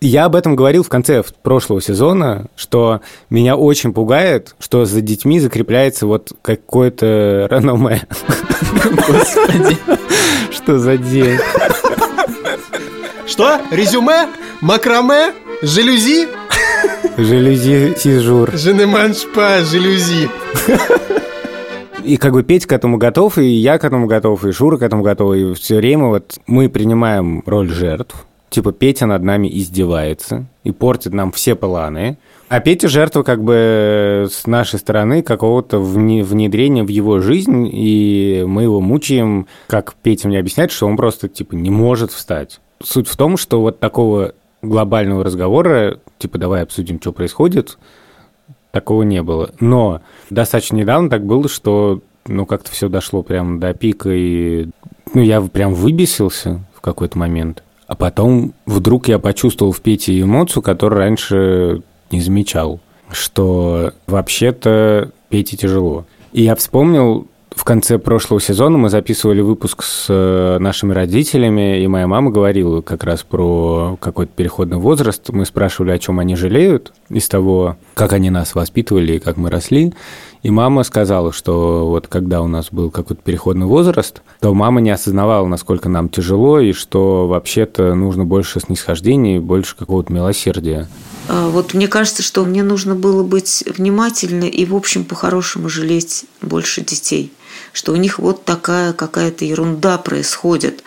Я 0.00 0.26
об 0.26 0.36
этом 0.36 0.56
говорил 0.56 0.82
в 0.82 0.90
конце 0.90 1.22
прошлого 1.42 1.80
сезона, 1.80 2.46
что 2.54 3.00
меня 3.30 3.56
очень 3.56 3.94
пугает, 3.94 4.54
что 4.58 4.84
за 4.84 5.00
детьми 5.00 5.40
закрепляется 5.40 6.06
вот 6.06 6.32
какое-то 6.42 7.48
реноме. 7.50 8.02
Господи. 9.08 9.78
Что 10.50 10.78
за 10.78 10.98
день? 10.98 11.38
Что? 13.26 13.60
Резюме? 13.70 14.28
Макраме? 14.60 15.32
Жалюзи? 15.62 16.28
Жалюзи 17.16 17.94
сижур. 17.96 18.50
Pas 18.50 19.62
жалюзи. 19.64 20.28
И 22.04 22.18
как 22.18 22.34
бы 22.34 22.42
Петь 22.42 22.66
к 22.66 22.72
этому 22.72 22.98
готов, 22.98 23.38
и 23.38 23.46
я 23.46 23.78
к 23.78 23.84
этому 23.84 24.06
готов, 24.06 24.44
и 24.44 24.52
Шура 24.52 24.76
к 24.76 24.82
этому 24.82 25.02
готов, 25.02 25.34
и 25.34 25.54
все 25.54 25.76
время 25.76 26.06
вот 26.06 26.38
мы 26.46 26.68
принимаем 26.68 27.42
роль 27.46 27.70
жертв. 27.70 28.26
Типа 28.48 28.72
Петя 28.72 29.06
над 29.06 29.22
нами 29.22 29.48
издевается 29.52 30.46
и 30.62 30.70
портит 30.70 31.12
нам 31.12 31.32
все 31.32 31.54
планы. 31.54 32.18
А 32.48 32.60
Петя 32.60 32.88
жертва 32.88 33.22
как 33.22 33.42
бы 33.42 34.28
с 34.30 34.46
нашей 34.46 34.78
стороны 34.78 35.22
какого-то 35.22 35.78
вне- 35.78 36.22
внедрения 36.22 36.84
в 36.84 36.88
его 36.88 37.18
жизнь, 37.18 37.68
и 37.72 38.44
мы 38.46 38.62
его 38.62 38.80
мучаем, 38.80 39.46
как 39.66 39.94
Петя 39.94 40.28
мне 40.28 40.38
объясняет, 40.38 40.70
что 40.70 40.86
он 40.86 40.96
просто 40.96 41.28
типа 41.28 41.54
не 41.54 41.70
может 41.70 42.12
встать. 42.12 42.60
Суть 42.82 43.08
в 43.08 43.16
том, 43.16 43.36
что 43.36 43.60
вот 43.60 43.80
такого 43.80 44.32
глобального 44.62 45.24
разговора, 45.24 45.98
типа 46.18 46.38
давай 46.38 46.62
обсудим, 46.62 47.00
что 47.00 47.12
происходит, 47.12 47.78
такого 48.70 49.02
не 49.02 49.22
было. 49.22 49.50
Но 49.58 50.02
достаточно 50.30 50.76
недавно 50.76 51.10
так 51.10 51.24
было, 51.24 51.48
что 51.48 52.00
ну, 52.26 52.46
как-то 52.46 52.70
все 52.70 52.88
дошло 52.88 53.22
прям 53.22 53.58
до 53.58 53.74
пика, 53.74 54.10
и 54.12 54.68
ну, 55.14 55.22
я 55.22 55.40
прям 55.40 55.74
выбесился 55.74 56.60
в 56.74 56.80
какой-то 56.80 57.18
момент. 57.18 57.62
А 57.86 57.94
потом 57.94 58.52
вдруг 58.66 59.08
я 59.08 59.18
почувствовал 59.18 59.72
в 59.72 59.80
Пете 59.80 60.20
эмоцию, 60.20 60.62
которую 60.62 60.98
раньше 60.98 61.82
не 62.10 62.20
замечал, 62.20 62.80
что 63.10 63.92
вообще-то 64.06 65.12
Пете 65.28 65.56
тяжело. 65.56 66.04
И 66.32 66.42
я 66.42 66.54
вспомнил, 66.56 67.28
в 67.56 67.64
конце 67.64 67.98
прошлого 67.98 68.40
сезона 68.40 68.76
мы 68.76 68.90
записывали 68.90 69.40
выпуск 69.40 69.82
с 69.82 70.06
э, 70.10 70.58
нашими 70.58 70.92
родителями, 70.92 71.80
и 71.80 71.86
моя 71.86 72.06
мама 72.06 72.30
говорила 72.30 72.82
как 72.82 73.02
раз 73.02 73.22
про 73.22 73.96
какой-то 73.98 74.32
переходный 74.36 74.76
возраст. 74.76 75.30
Мы 75.30 75.46
спрашивали, 75.46 75.92
о 75.92 75.98
чем 75.98 76.18
они 76.18 76.36
жалеют 76.36 76.92
из 77.08 77.28
того, 77.28 77.76
как 77.94 78.12
они 78.12 78.28
нас 78.28 78.54
воспитывали 78.54 79.14
и 79.14 79.18
как 79.18 79.38
мы 79.38 79.48
росли. 79.48 79.94
И 80.46 80.50
мама 80.50 80.84
сказала, 80.84 81.32
что 81.32 81.88
вот 81.88 82.06
когда 82.06 82.40
у 82.40 82.46
нас 82.46 82.68
был 82.70 82.92
какой-то 82.92 83.20
переходный 83.20 83.66
возраст, 83.66 84.22
то 84.38 84.54
мама 84.54 84.80
не 84.80 84.90
осознавала, 84.90 85.44
насколько 85.48 85.88
нам 85.88 86.08
тяжело, 86.08 86.60
и 86.60 86.72
что 86.72 87.26
вообще-то 87.26 87.96
нужно 87.96 88.24
больше 88.24 88.60
снисхождения 88.60 89.40
больше 89.40 89.74
какого-то 89.74 90.12
милосердия. 90.12 90.86
А, 91.28 91.48
вот 91.48 91.74
мне 91.74 91.88
кажется, 91.88 92.22
что 92.22 92.44
мне 92.44 92.62
нужно 92.62 92.94
было 92.94 93.24
быть 93.24 93.64
внимательной 93.66 94.48
и, 94.48 94.64
в 94.64 94.76
общем, 94.76 95.04
по-хорошему 95.04 95.68
жалеть 95.68 96.26
больше 96.42 96.80
детей 96.80 97.32
что 97.72 97.92
у 97.92 97.96
них 97.96 98.18
вот 98.18 98.44
такая 98.44 98.92
какая-то 98.92 99.44
ерунда 99.44 99.98
происходит. 99.98 100.82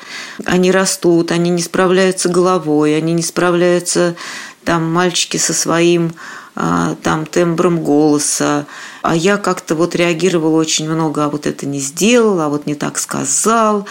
Они 0.45 0.71
растут, 0.71 1.31
они 1.31 1.49
не 1.51 1.61
справляются 1.61 2.29
головой, 2.29 2.97
они 2.97 3.13
не 3.13 3.21
справляются 3.21 4.15
там 4.63 4.91
мальчики 4.91 5.37
со 5.37 5.53
своим 5.53 6.13
а, 6.55 6.95
там 7.03 7.25
тембром 7.25 7.83
голоса. 7.83 8.65
А 9.01 9.15
я 9.15 9.37
как-то 9.37 9.75
вот 9.75 9.95
реагировала 9.95 10.57
очень 10.57 10.89
много, 10.89 11.25
а 11.25 11.29
вот 11.29 11.45
это 11.47 11.65
не 11.65 11.79
сделал, 11.79 12.39
а 12.41 12.49
вот 12.49 12.65
не 12.65 12.75
так 12.75 12.97
сказал, 12.97 13.87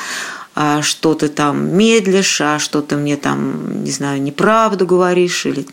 а 0.55 0.83
что 0.83 1.15
ты 1.15 1.29
там 1.29 1.77
медлишь, 1.77 2.41
а 2.41 2.59
что 2.59 2.83
ты 2.83 2.97
мне 2.97 3.17
там, 3.17 3.85
не 3.85 3.91
знаю, 3.91 4.21
неправду 4.21 4.87
говоришь 4.87 5.47
или... 5.47 5.67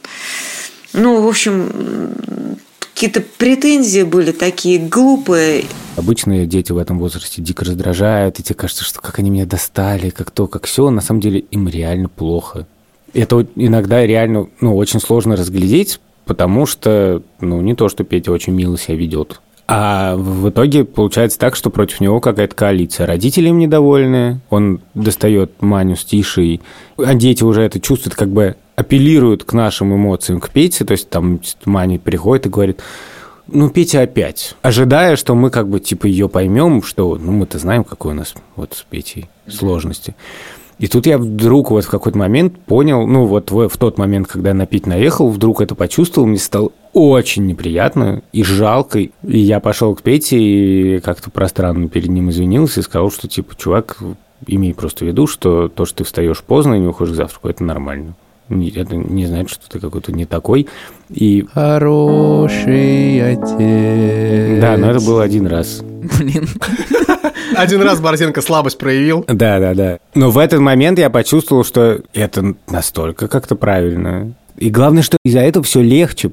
Ну, 0.94 1.22
в 1.22 1.28
общем, 1.28 2.58
какие-то 2.94 3.22
претензии 3.22 4.04
были 4.04 4.32
такие 4.32 4.80
глупые. 4.80 5.66
Обычные 5.98 6.46
дети 6.46 6.72
в 6.72 6.78
этом 6.78 7.00
возрасте 7.00 7.42
дико 7.42 7.66
раздражают, 7.66 8.40
и 8.40 8.44
тебе 8.44 8.56
кажется, 8.56 8.86
что 8.86 9.02
как 9.02 9.20
они 9.20 9.30
меня 9.30 9.46
достали, 9.46 10.12
как 10.12 10.32
то, 10.32 10.48
как 10.48 10.66
все, 10.66 10.90
на 10.90 11.02
самом 11.02 11.20
деле 11.20 11.40
им 11.40 11.68
реально 11.68 12.08
плохо. 12.08 12.68
Это 13.14 13.46
иногда 13.56 14.06
реально 14.06 14.48
ну, 14.62 14.76
очень 14.78 15.00
сложно 15.02 15.36
разглядеть, 15.36 16.00
потому 16.26 16.66
что, 16.66 17.22
ну, 17.40 17.62
не 17.62 17.76
то, 17.76 17.90
что 17.90 18.04
Петя 18.04 18.32
очень 18.32 18.54
мило 18.54 18.78
себя 18.78 18.98
ведет, 18.98 19.42
а 19.68 20.16
в 20.16 20.50
итоге 20.50 20.86
получается 20.86 21.40
так, 21.40 21.56
что 21.56 21.72
против 21.72 22.00
него 22.00 22.20
какая-то 22.20 22.56
коалиция. 22.56 23.08
Родители 23.08 23.50
им 23.50 23.58
недовольны, 23.58 24.40
он 24.52 24.82
достает 24.94 25.60
Маню 25.62 25.96
с 25.96 26.06
Тишей, 26.06 26.62
а 26.98 27.16
дети 27.16 27.44
уже 27.44 27.64
это 27.64 27.80
чувствуют, 27.80 28.16
как 28.16 28.30
бы 28.30 28.56
апеллируют 28.76 29.44
к 29.44 29.54
нашим 29.54 29.96
эмоциям, 29.96 30.40
к 30.40 30.50
Пете, 30.50 30.86
то 30.86 30.92
есть 30.92 31.10
там 31.10 31.40
Маня 31.66 31.98
приходит 31.98 32.46
и 32.46 32.50
говорит, 32.50 32.82
ну, 33.48 33.70
Петя 33.70 34.02
опять, 34.02 34.56
ожидая, 34.62 35.16
что 35.16 35.34
мы 35.34 35.50
как 35.50 35.68
бы 35.70 35.80
типа 35.80 36.06
ее 36.06 36.30
поймем, 36.30 36.84
что, 36.84 37.18
ну, 37.18 37.32
мы-то 37.32 37.58
знаем, 37.58 37.84
какой 37.84 38.12
у 38.12 38.16
нас 38.16 38.36
вот 38.56 38.74
с 38.74 38.84
Петей 38.84 39.30
сложности. 39.48 40.16
И 40.78 40.88
тут 40.88 41.06
я 41.06 41.18
вдруг 41.18 41.72
вот 41.72 41.86
в 41.86 41.90
какой-то 41.90 42.18
момент 42.18 42.58
понял, 42.60 43.08
ну 43.08 43.26
вот 43.26 43.52
в, 43.52 43.70
в 43.70 43.78
тот 43.78 43.98
момент, 43.98 44.28
когда 44.28 44.54
на 44.54 44.66
Пить 44.66 44.88
наехал, 44.88 45.30
вдруг 45.30 45.62
это 45.62 45.74
почувствовал, 45.74 46.28
мне 46.28 46.38
стало 46.38 46.72
очень 46.94 47.46
неприятно 47.46 48.24
и 48.34 48.44
жалко. 48.44 49.00
И 49.00 49.12
я 49.24 49.60
пошел 49.60 49.96
к 49.96 50.02
Пете 50.02 50.38
и 50.38 51.00
как-то 51.00 51.30
пространно 51.30 51.88
перед 51.88 52.10
ним 52.10 52.30
извинился 52.30 52.82
и 52.82 52.84
сказал, 52.84 53.10
что 53.12 53.28
типа, 53.28 53.56
чувак, 53.56 53.98
имей 54.48 54.74
просто 54.74 55.06
в 55.06 55.08
виду, 55.08 55.28
что 55.28 55.70
то, 55.70 55.86
что 55.86 55.98
ты 56.00 56.04
встаешь 56.04 56.42
поздно 56.42 56.76
и 56.76 56.80
не 56.80 56.88
уходишь 56.88 57.14
к 57.14 57.18
завтраку, 57.18 57.48
это 57.48 57.64
нормально 57.64 58.16
это 58.50 58.96
не 58.96 59.26
значит, 59.26 59.60
что 59.60 59.70
ты 59.70 59.80
какой-то 59.80 60.12
не 60.12 60.26
такой. 60.26 60.68
И... 61.10 61.46
Хороший 61.54 63.34
отец. 63.34 64.62
Да, 64.62 64.78
но 64.78 64.92
это 64.92 65.04
было 65.04 65.24
один 65.24 65.48
раз. 65.48 65.82
Блин. 66.20 66.48
Один 67.56 67.82
раз 67.82 68.00
Борзенко 68.00 68.42
слабость 68.42 68.78
проявил. 68.78 69.26
Да, 69.28 69.60
да, 69.60 69.74
да. 69.74 70.00
Но 70.14 70.32
в 70.32 70.38
этот 70.38 70.60
момент 70.60 71.00
я 71.00 71.10
почувствовал, 71.10 71.64
что 71.64 72.02
это 72.14 72.56
настолько 72.68 73.28
как-то 73.28 73.56
правильно. 73.56 74.34
И 74.58 74.70
главное, 74.70 75.04
что 75.04 75.18
из-за 75.24 75.42
этого 75.42 75.64
все 75.64 75.82
легче 75.82 76.32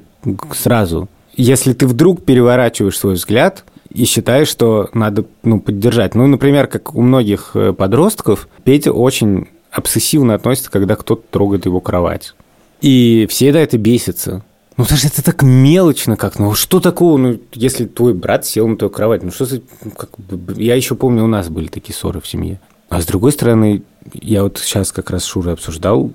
сразу. 0.53 1.09
Если 1.35 1.73
ты 1.73 1.87
вдруг 1.87 2.23
переворачиваешь 2.23 2.97
свой 2.97 3.15
взгляд 3.15 3.63
и 3.93 4.05
считаешь, 4.05 4.47
что 4.47 4.89
надо 4.93 5.25
ну, 5.43 5.59
поддержать. 5.59 6.15
Ну, 6.15 6.27
например, 6.27 6.67
как 6.67 6.95
у 6.95 7.01
многих 7.01 7.51
э, 7.55 7.73
подростков, 7.73 8.47
Петя 8.63 8.91
очень 8.91 9.47
обсессивно 9.71 10.35
относится, 10.35 10.71
когда 10.71 10.95
кто-то 10.95 11.23
трогает 11.29 11.65
его 11.65 11.79
кровать. 11.79 12.33
И 12.81 13.27
все 13.29 13.51
до 13.51 13.59
это 13.59 13.77
бесятся. 13.77 14.43
Ну, 14.77 14.85
даже 14.89 15.07
это 15.07 15.23
так 15.23 15.43
мелочно 15.43 16.17
как, 16.17 16.39
ну, 16.39 16.53
что 16.55 16.79
такого, 16.79 17.17
ну, 17.17 17.39
если 17.53 17.85
твой 17.85 18.13
брат 18.13 18.45
сел 18.45 18.67
на 18.67 18.75
твою 18.75 18.91
кровать, 18.91 19.23
ну, 19.23 19.31
что 19.31 19.45
за, 19.45 19.61
как, 19.95 20.09
я 20.57 20.75
еще 20.75 20.95
помню, 20.95 21.23
у 21.23 21.27
нас 21.27 21.49
были 21.49 21.67
такие 21.67 21.95
ссоры 21.95 22.21
в 22.21 22.27
семье. 22.27 22.59
А 22.89 23.01
с 23.01 23.05
другой 23.05 23.31
стороны, 23.31 23.83
я 24.13 24.43
вот 24.43 24.57
сейчас 24.57 24.91
как 24.91 25.11
раз 25.11 25.23
с 25.23 25.27
Шурой 25.27 25.53
обсуждал, 25.53 26.11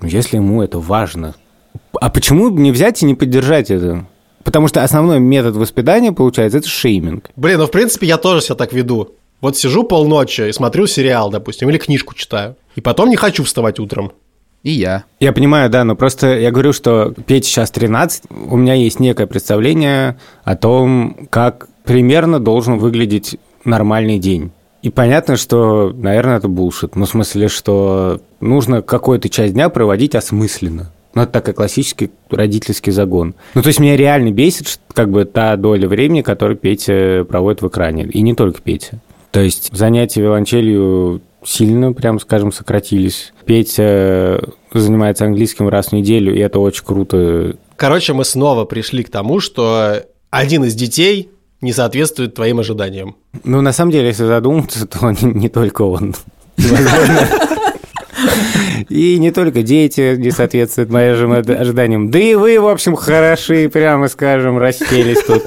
ну, 0.00 0.08
если 0.08 0.36
ему 0.36 0.62
это 0.62 0.78
важно, 0.78 1.34
а 2.00 2.10
почему 2.10 2.50
не 2.50 2.70
взять 2.70 3.02
и 3.02 3.06
не 3.06 3.14
поддержать 3.14 3.70
это? 3.70 4.06
Потому 4.44 4.68
что 4.68 4.84
основной 4.84 5.18
метод 5.18 5.56
воспитания, 5.56 6.12
получается, 6.12 6.58
это 6.58 6.68
шейминг. 6.68 7.30
Блин, 7.34 7.58
ну, 7.58 7.66
в 7.66 7.70
принципе, 7.72 8.06
я 8.06 8.16
тоже 8.16 8.40
себя 8.40 8.54
так 8.54 8.72
веду. 8.72 9.16
Вот 9.40 9.56
сижу 9.56 9.82
полночи 9.82 10.48
и 10.48 10.52
смотрю 10.52 10.86
сериал, 10.86 11.30
допустим, 11.30 11.68
или 11.68 11.78
книжку 11.78 12.14
читаю. 12.14 12.56
И 12.76 12.80
потом 12.80 13.10
не 13.10 13.16
хочу 13.16 13.44
вставать 13.44 13.80
утром. 13.80 14.12
И 14.66 14.72
я. 14.72 15.04
Я 15.20 15.32
понимаю, 15.32 15.70
да, 15.70 15.84
но 15.84 15.94
просто 15.94 16.40
я 16.40 16.50
говорю, 16.50 16.72
что 16.72 17.14
Петя 17.24 17.46
сейчас 17.46 17.70
13, 17.70 18.24
у 18.50 18.56
меня 18.56 18.74
есть 18.74 18.98
некое 18.98 19.28
представление 19.28 20.18
о 20.42 20.56
том, 20.56 21.28
как 21.30 21.68
примерно 21.84 22.40
должен 22.40 22.76
выглядеть 22.78 23.36
нормальный 23.64 24.18
день. 24.18 24.50
И 24.82 24.90
понятно, 24.90 25.36
что, 25.36 25.92
наверное, 25.94 26.38
это 26.38 26.48
булшит. 26.48 26.96
Ну, 26.96 27.04
в 27.04 27.08
смысле, 27.08 27.46
что 27.46 28.20
нужно 28.40 28.82
какую-то 28.82 29.28
часть 29.28 29.52
дня 29.52 29.68
проводить 29.68 30.16
осмысленно. 30.16 30.90
Ну, 31.14 31.22
это 31.22 31.30
такой 31.30 31.54
классический 31.54 32.10
родительский 32.28 32.90
загон. 32.90 33.36
Ну, 33.54 33.62
то 33.62 33.68
есть 33.68 33.78
меня 33.78 33.96
реально 33.96 34.32
бесит 34.32 34.80
как 34.92 35.12
бы 35.12 35.26
та 35.26 35.54
доля 35.54 35.86
времени, 35.86 36.22
которую 36.22 36.56
Петя 36.56 37.24
проводит 37.28 37.62
в 37.62 37.68
экране. 37.68 38.02
И 38.06 38.20
не 38.20 38.34
только 38.34 38.60
Петя. 38.60 38.98
То 39.30 39.38
есть 39.38 39.70
занятия 39.72 40.22
виолончелью 40.22 41.20
сильно, 41.46 41.92
прям 41.92 42.18
скажем, 42.20 42.52
сократились. 42.52 43.32
Петя 43.44 44.42
занимается 44.72 45.24
английским 45.24 45.68
раз 45.68 45.88
в 45.88 45.92
неделю, 45.92 46.34
и 46.34 46.40
это 46.40 46.58
очень 46.58 46.84
круто. 46.84 47.56
Короче, 47.76 48.12
мы 48.12 48.24
снова 48.24 48.64
пришли 48.64 49.04
к 49.04 49.10
тому, 49.10 49.40
что 49.40 50.02
один 50.30 50.64
из 50.64 50.74
детей 50.74 51.30
не 51.60 51.72
соответствует 51.72 52.34
твоим 52.34 52.58
ожиданиям. 52.58 53.16
Ну, 53.44 53.60
на 53.60 53.72
самом 53.72 53.92
деле, 53.92 54.08
если 54.08 54.24
задуматься, 54.24 54.86
то 54.86 55.10
не, 55.22 55.32
не 55.32 55.48
только 55.48 55.82
он. 55.82 56.14
И 58.88 59.18
не 59.18 59.30
только 59.30 59.62
дети 59.62 60.16
не 60.16 60.30
соответствуют 60.30 60.90
моим 60.90 61.32
ожиданиям. 61.32 62.10
Да 62.10 62.18
и 62.18 62.34
вы, 62.34 62.60
в 62.60 62.68
общем, 62.68 62.94
хороши, 62.94 63.68
прямо 63.68 64.08
скажем, 64.08 64.58
расселись 64.58 65.22
тут. 65.26 65.44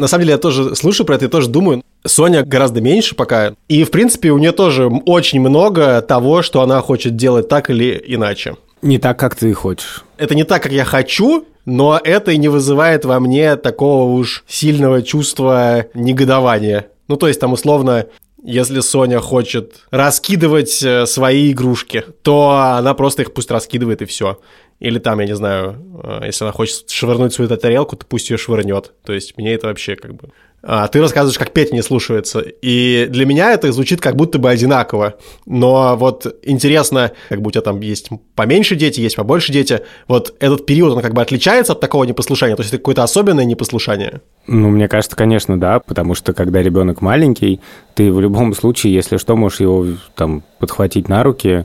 На 0.00 0.08
самом 0.08 0.22
деле, 0.22 0.32
я 0.32 0.38
тоже 0.38 0.74
слушаю 0.74 1.06
про 1.06 1.16
это 1.16 1.26
и 1.26 1.28
тоже 1.28 1.48
думаю. 1.50 1.82
Соня 2.06 2.42
гораздо 2.42 2.80
меньше 2.80 3.14
пока. 3.14 3.52
И, 3.68 3.84
в 3.84 3.90
принципе, 3.90 4.30
у 4.30 4.38
нее 4.38 4.52
тоже 4.52 4.86
очень 5.04 5.40
много 5.40 6.00
того, 6.00 6.40
что 6.40 6.62
она 6.62 6.80
хочет 6.80 7.16
делать 7.16 7.48
так 7.48 7.68
или 7.68 8.02
иначе. 8.06 8.56
Не 8.80 8.98
так, 8.98 9.18
как 9.18 9.34
ты 9.34 9.52
хочешь. 9.52 10.04
Это 10.16 10.34
не 10.34 10.44
так, 10.44 10.62
как 10.62 10.72
я 10.72 10.86
хочу, 10.86 11.44
но 11.66 12.00
это 12.02 12.30
и 12.30 12.38
не 12.38 12.48
вызывает 12.48 13.04
во 13.04 13.20
мне 13.20 13.56
такого 13.56 14.10
уж 14.10 14.42
сильного 14.48 15.02
чувства 15.02 15.84
негодования. 15.92 16.86
Ну, 17.06 17.16
то 17.16 17.28
есть, 17.28 17.38
там, 17.38 17.52
условно, 17.52 18.06
если 18.42 18.80
Соня 18.80 19.20
хочет 19.20 19.86
раскидывать 19.90 20.82
э, 20.82 21.06
свои 21.06 21.52
игрушки, 21.52 22.04
то 22.22 22.50
она 22.50 22.94
просто 22.94 23.22
их 23.22 23.32
пусть 23.34 23.50
раскидывает 23.50 24.02
и 24.02 24.06
все. 24.06 24.40
Или 24.78 24.98
там, 24.98 25.20
я 25.20 25.26
не 25.26 25.36
знаю, 25.36 25.76
э, 26.02 26.26
если 26.26 26.44
она 26.44 26.52
хочет 26.52 26.88
швырнуть 26.88 27.34
свою 27.34 27.48
тарелку, 27.56 27.96
то 27.96 28.06
пусть 28.06 28.30
ее 28.30 28.38
швырнет. 28.38 28.92
То 29.04 29.12
есть 29.12 29.36
мне 29.36 29.54
это 29.54 29.66
вообще 29.68 29.96
как 29.96 30.14
бы... 30.14 30.30
А 30.62 30.88
ты 30.88 31.00
рассказываешь, 31.00 31.38
как 31.38 31.52
Петя 31.52 31.74
не 31.74 31.82
слушается. 31.82 32.40
И 32.40 33.06
для 33.08 33.24
меня 33.24 33.52
это 33.52 33.72
звучит 33.72 34.00
как 34.00 34.16
будто 34.16 34.38
бы 34.38 34.50
одинаково. 34.50 35.14
Но 35.46 35.96
вот 35.96 36.26
интересно, 36.42 37.12
как 37.30 37.40
бы 37.40 37.48
у 37.48 37.50
тебя 37.50 37.62
там 37.62 37.80
есть 37.80 38.10
поменьше 38.34 38.76
дети, 38.76 39.00
есть 39.00 39.16
побольше 39.16 39.52
дети. 39.52 39.80
Вот 40.06 40.34
этот 40.38 40.66
период, 40.66 40.92
он 40.92 41.00
как 41.00 41.14
бы 41.14 41.22
отличается 41.22 41.72
от 41.72 41.80
такого 41.80 42.04
непослушания? 42.04 42.56
То 42.56 42.62
есть 42.62 42.72
это 42.72 42.78
какое-то 42.78 43.02
особенное 43.02 43.44
непослушание? 43.44 44.20
Ну, 44.46 44.68
мне 44.68 44.86
кажется, 44.86 45.16
конечно, 45.16 45.58
да. 45.58 45.80
Потому 45.80 46.14
что 46.14 46.34
когда 46.34 46.60
ребенок 46.62 47.00
маленький, 47.00 47.60
ты 47.94 48.12
в 48.12 48.20
любом 48.20 48.54
случае, 48.54 48.92
если 48.92 49.16
что, 49.16 49.36
можешь 49.36 49.60
его 49.60 49.86
там 50.14 50.42
подхватить 50.58 51.08
на 51.08 51.22
руки. 51.22 51.64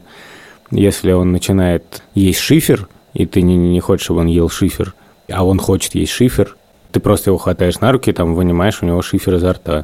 Если 0.72 1.12
он 1.12 1.32
начинает 1.32 2.02
есть 2.14 2.40
шифер, 2.40 2.88
и 3.14 3.26
ты 3.26 3.42
не, 3.42 3.56
не 3.58 3.80
хочешь, 3.82 4.06
чтобы 4.06 4.22
он 4.22 4.28
ел 4.28 4.50
шифер, 4.50 4.94
а 5.30 5.46
он 5.46 5.60
хочет 5.60 5.96
есть 5.96 6.12
шифер, 6.12 6.56
Ты 6.96 7.02
просто 7.02 7.30
его 7.30 7.38
хватаешь 7.38 7.82
на 7.82 7.92
руки, 7.92 8.14
там 8.14 8.36
вынимаешь 8.36 8.82
у 8.82 8.86
него 8.86 9.02
шифер 9.02 9.36
изо 9.36 9.52
рта. 9.52 9.84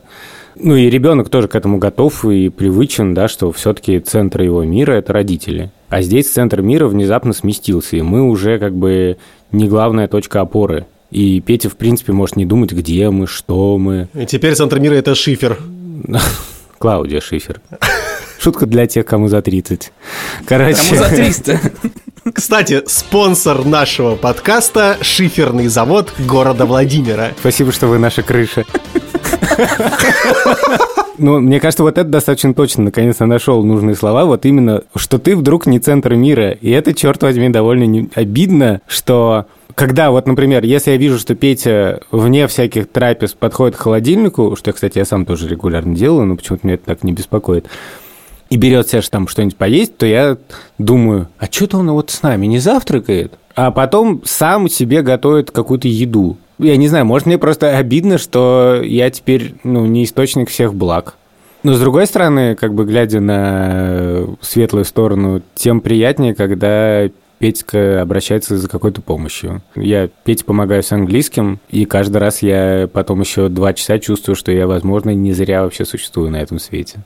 Ну 0.56 0.78
и 0.78 0.90
ребенок 0.90 1.28
тоже 1.28 1.50
к 1.50 1.56
этому 1.56 1.78
готов 1.78 2.24
и 2.24 2.48
привычен, 2.48 3.14
да, 3.14 3.28
что 3.28 3.52
все-таки 3.52 4.00
центр 4.00 4.44
его 4.44 4.64
мира 4.64 4.94
это 4.94 5.12
родители. 5.12 5.74
А 5.90 6.02
здесь 6.02 6.30
центр 6.32 6.62
мира 6.62 6.88
внезапно 6.88 7.34
сместился, 7.34 7.98
и 7.98 8.02
мы 8.02 8.22
уже 8.22 8.60
как 8.60 8.74
бы 8.74 9.18
не 9.52 9.68
главная 9.68 10.08
точка 10.08 10.40
опоры. 10.40 10.86
И 11.10 11.42
Петя, 11.42 11.68
в 11.68 11.76
принципе, 11.76 12.14
может 12.14 12.38
не 12.38 12.46
думать, 12.46 12.72
где 12.72 13.10
мы, 13.10 13.28
что 13.28 13.78
мы. 13.78 14.08
И 14.14 14.26
теперь 14.26 14.56
центр 14.56 14.80
мира 14.80 14.94
это 14.94 15.14
шифер. 15.14 15.60
Клаудия 16.80 17.20
Шифер. 17.20 17.60
Шутка 18.40 18.68
для 18.68 18.88
тех, 18.88 19.06
кому 19.06 19.28
за 19.28 19.42
30. 19.42 19.92
Короче, 20.46 20.78
Кому 20.78 21.04
за 21.04 21.10
300? 21.10 21.60
Кстати, 22.24 22.84
спонсор 22.86 23.66
нашего 23.66 24.16
подкаста– 24.16 24.98
шиферный 25.02 25.68
завод 25.68 26.14
города 26.20 26.68
Владимира. 26.68 27.32
спасибо, 27.40 27.72
что 27.72 27.88
вы 27.88 27.98
наша 27.98 28.22
крыша. 28.22 28.64
Ну, 31.18 31.40
мне 31.40 31.60
кажется, 31.60 31.84
вот 31.84 31.98
это 31.98 32.08
достаточно 32.10 32.54
точно, 32.54 32.86
наконец-то 32.86 33.26
нашел 33.26 33.64
нужные 33.64 33.96
слова. 33.96 34.26
Вот 34.26 34.46
именно, 34.46 34.84
что 34.96 35.18
ты 35.20 35.36
вдруг 35.36 35.66
не 35.66 35.80
центр 35.80 36.14
мира. 36.14 36.52
И 36.52 36.70
это, 36.70 36.94
черт 36.94 37.22
возьми, 37.24 37.50
довольно 37.50 37.84
не- 37.84 38.10
обидно, 38.16 38.82
что 38.88 39.46
когда 39.76 40.12
вот, 40.12 40.28
например, 40.28 40.64
если 40.64 40.92
я 40.92 40.98
вижу, 40.98 41.18
что 41.20 41.34
Петя 41.36 42.02
вне 42.12 42.48
всяких 42.48 42.88
трапез 42.90 43.34
подходит 43.34 43.76
к 43.76 43.80
холодильнику, 43.82 44.56
что, 44.56 44.72
кстати, 44.74 44.98
я 44.98 45.06
сам 45.06 45.26
тоже 45.26 45.48
регулярно 45.48 45.96
делаю, 45.96 46.26
но 46.26 46.36
почему-то 46.36 46.66
меня 46.68 46.76
это 46.76 46.86
так 46.86 47.04
не 47.04 47.14
беспокоит, 47.14 47.68
и 48.52 48.58
берет 48.58 48.90
себе 48.90 49.02
там 49.10 49.28
что-нибудь 49.28 49.56
поесть, 49.56 49.98
то 49.98 50.06
я 50.06 50.38
думаю, 50.78 51.30
а 51.40 51.46
что-то 51.50 51.78
он 51.78 51.90
вот 51.92 52.12
с 52.12 52.22
нами 52.22 52.46
не 52.46 52.60
завтракает, 52.60 53.34
а 53.56 53.72
потом 53.72 54.22
сам 54.26 54.68
себе 54.70 55.02
готовит 55.02 55.52
какую-то 55.52 55.88
еду. 55.88 56.38
Я 56.60 56.76
не 56.76 56.90
знаю, 56.90 57.06
может, 57.06 57.26
мне 57.26 57.38
просто 57.38 57.78
обидно, 57.78 58.18
что 58.18 58.82
я 58.84 59.10
теперь, 59.10 59.56
ну, 59.64 59.86
не 59.86 60.04
источник 60.04 60.50
всех 60.50 60.76
благ. 60.76 61.16
Но, 61.64 61.74
с 61.74 61.80
другой 61.80 62.06
стороны, 62.08 62.56
как 62.56 62.74
бы 62.74 62.86
глядя 62.86 63.22
на 63.22 64.26
светлую 64.42 64.84
сторону, 64.84 65.42
тем 65.56 65.80
приятнее, 65.80 66.36
когда 66.36 67.10
Петька 67.40 68.02
обращается 68.02 68.58
за 68.58 68.68
какой-то 68.68 69.02
помощью. 69.02 69.62
Я 69.76 70.10
Пете 70.26 70.44
помогаю 70.44 70.84
с 70.84 70.92
английским, 70.92 71.60
и 71.70 71.86
каждый 71.86 72.18
раз 72.18 72.42
я 72.42 72.90
потом 72.92 73.22
еще 73.22 73.48
два 73.48 73.74
часа 73.74 73.98
чувствую, 73.98 74.36
что 74.36 74.52
я, 74.52 74.68
возможно, 74.68 75.12
не 75.12 75.32
зря 75.32 75.64
вообще 75.64 75.86
существую 75.86 76.32
на 76.32 76.38
этом 76.38 76.60
свете. 76.60 77.00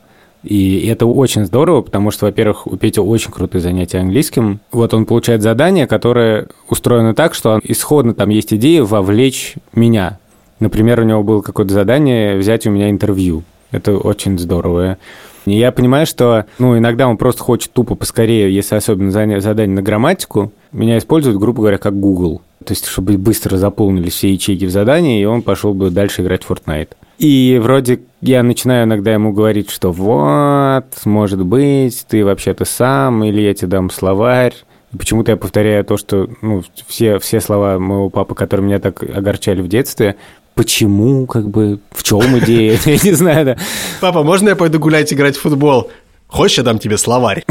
И 0.45 0.85
это 0.87 1.05
очень 1.07 1.45
здорово, 1.45 1.81
потому 1.81 2.11
что, 2.11 2.25
во-первых, 2.25 2.67
у 2.67 2.77
Пети 2.77 2.99
очень 2.99 3.31
крутые 3.31 3.61
занятия 3.61 3.97
английским. 3.99 4.59
Вот 4.71 4.93
он 4.93 5.05
получает 5.05 5.41
задание, 5.41 5.87
которое 5.87 6.47
устроено 6.69 7.15
так, 7.15 7.33
что 7.33 7.59
исходно 7.63 8.13
там 8.13 8.29
есть 8.29 8.53
идея 8.53 8.83
вовлечь 8.83 9.55
меня. 9.73 10.19
Например, 10.59 11.01
у 11.01 11.03
него 11.03 11.23
было 11.23 11.41
какое-то 11.41 11.73
задание 11.73 12.37
взять 12.37 12.67
у 12.67 12.71
меня 12.71 12.89
интервью. 12.89 13.43
Это 13.71 13.97
очень 13.97 14.37
здорово. 14.37 14.97
И 15.45 15.57
я 15.57 15.71
понимаю, 15.71 16.05
что 16.05 16.45
ну, 16.59 16.77
иногда 16.77 17.07
он 17.07 17.17
просто 17.17 17.43
хочет 17.43 17.71
тупо 17.71 17.95
поскорее, 17.95 18.53
если 18.53 18.75
особенно 18.75 19.11
задание 19.11 19.75
на 19.75 19.81
грамматику, 19.81 20.51
меня 20.71 20.97
используют, 20.97 21.39
грубо 21.39 21.61
говоря, 21.61 21.77
как 21.77 21.99
Google. 21.99 22.41
То 22.63 22.71
есть, 22.71 22.85
чтобы 22.85 23.17
быстро 23.17 23.57
заполнились 23.57 24.13
все 24.13 24.33
ячейки 24.33 24.65
в 24.65 24.71
задании, 24.71 25.21
и 25.21 25.25
он 25.25 25.41
пошел 25.41 25.73
бы 25.73 25.91
дальше 25.91 26.21
играть 26.23 26.43
в 26.43 26.51
Fortnite. 26.51 26.89
И 27.17 27.59
вроде 27.61 28.01
я 28.27 28.43
начинаю 28.43 28.85
иногда 28.85 29.13
ему 29.13 29.31
говорить, 29.31 29.69
что 29.69 29.91
вот, 29.91 30.85
может 31.05 31.45
быть, 31.45 32.05
ты 32.07 32.23
вообще-то 32.25 32.65
сам, 32.65 33.23
или 33.23 33.41
я 33.41 33.53
тебе 33.53 33.69
дам 33.69 33.89
словарь. 33.89 34.53
Почему-то 34.97 35.31
я 35.31 35.37
повторяю 35.37 35.83
то, 35.83 35.97
что 35.97 36.29
ну, 36.41 36.63
все, 36.87 37.19
все 37.19 37.41
слова 37.41 37.79
моего 37.79 38.09
папы, 38.09 38.35
которые 38.35 38.65
меня 38.65 38.79
так 38.79 39.03
огорчали 39.03 39.61
в 39.61 39.67
детстве, 39.67 40.15
почему, 40.53 41.25
как 41.27 41.49
бы, 41.49 41.79
в 41.91 42.03
чем 42.03 42.39
идея, 42.39 42.79
я 42.85 42.97
не 43.03 43.11
знаю, 43.11 43.45
да. 43.45 43.57
Папа, 44.01 44.23
можно 44.23 44.49
я 44.49 44.55
пойду 44.55 44.79
гулять, 44.79 45.13
играть 45.13 45.35
в 45.35 45.41
футбол? 45.41 45.91
Хочешь, 46.27 46.57
я 46.57 46.63
дам 46.63 46.79
тебе 46.79 46.97
словарь? 46.97 47.43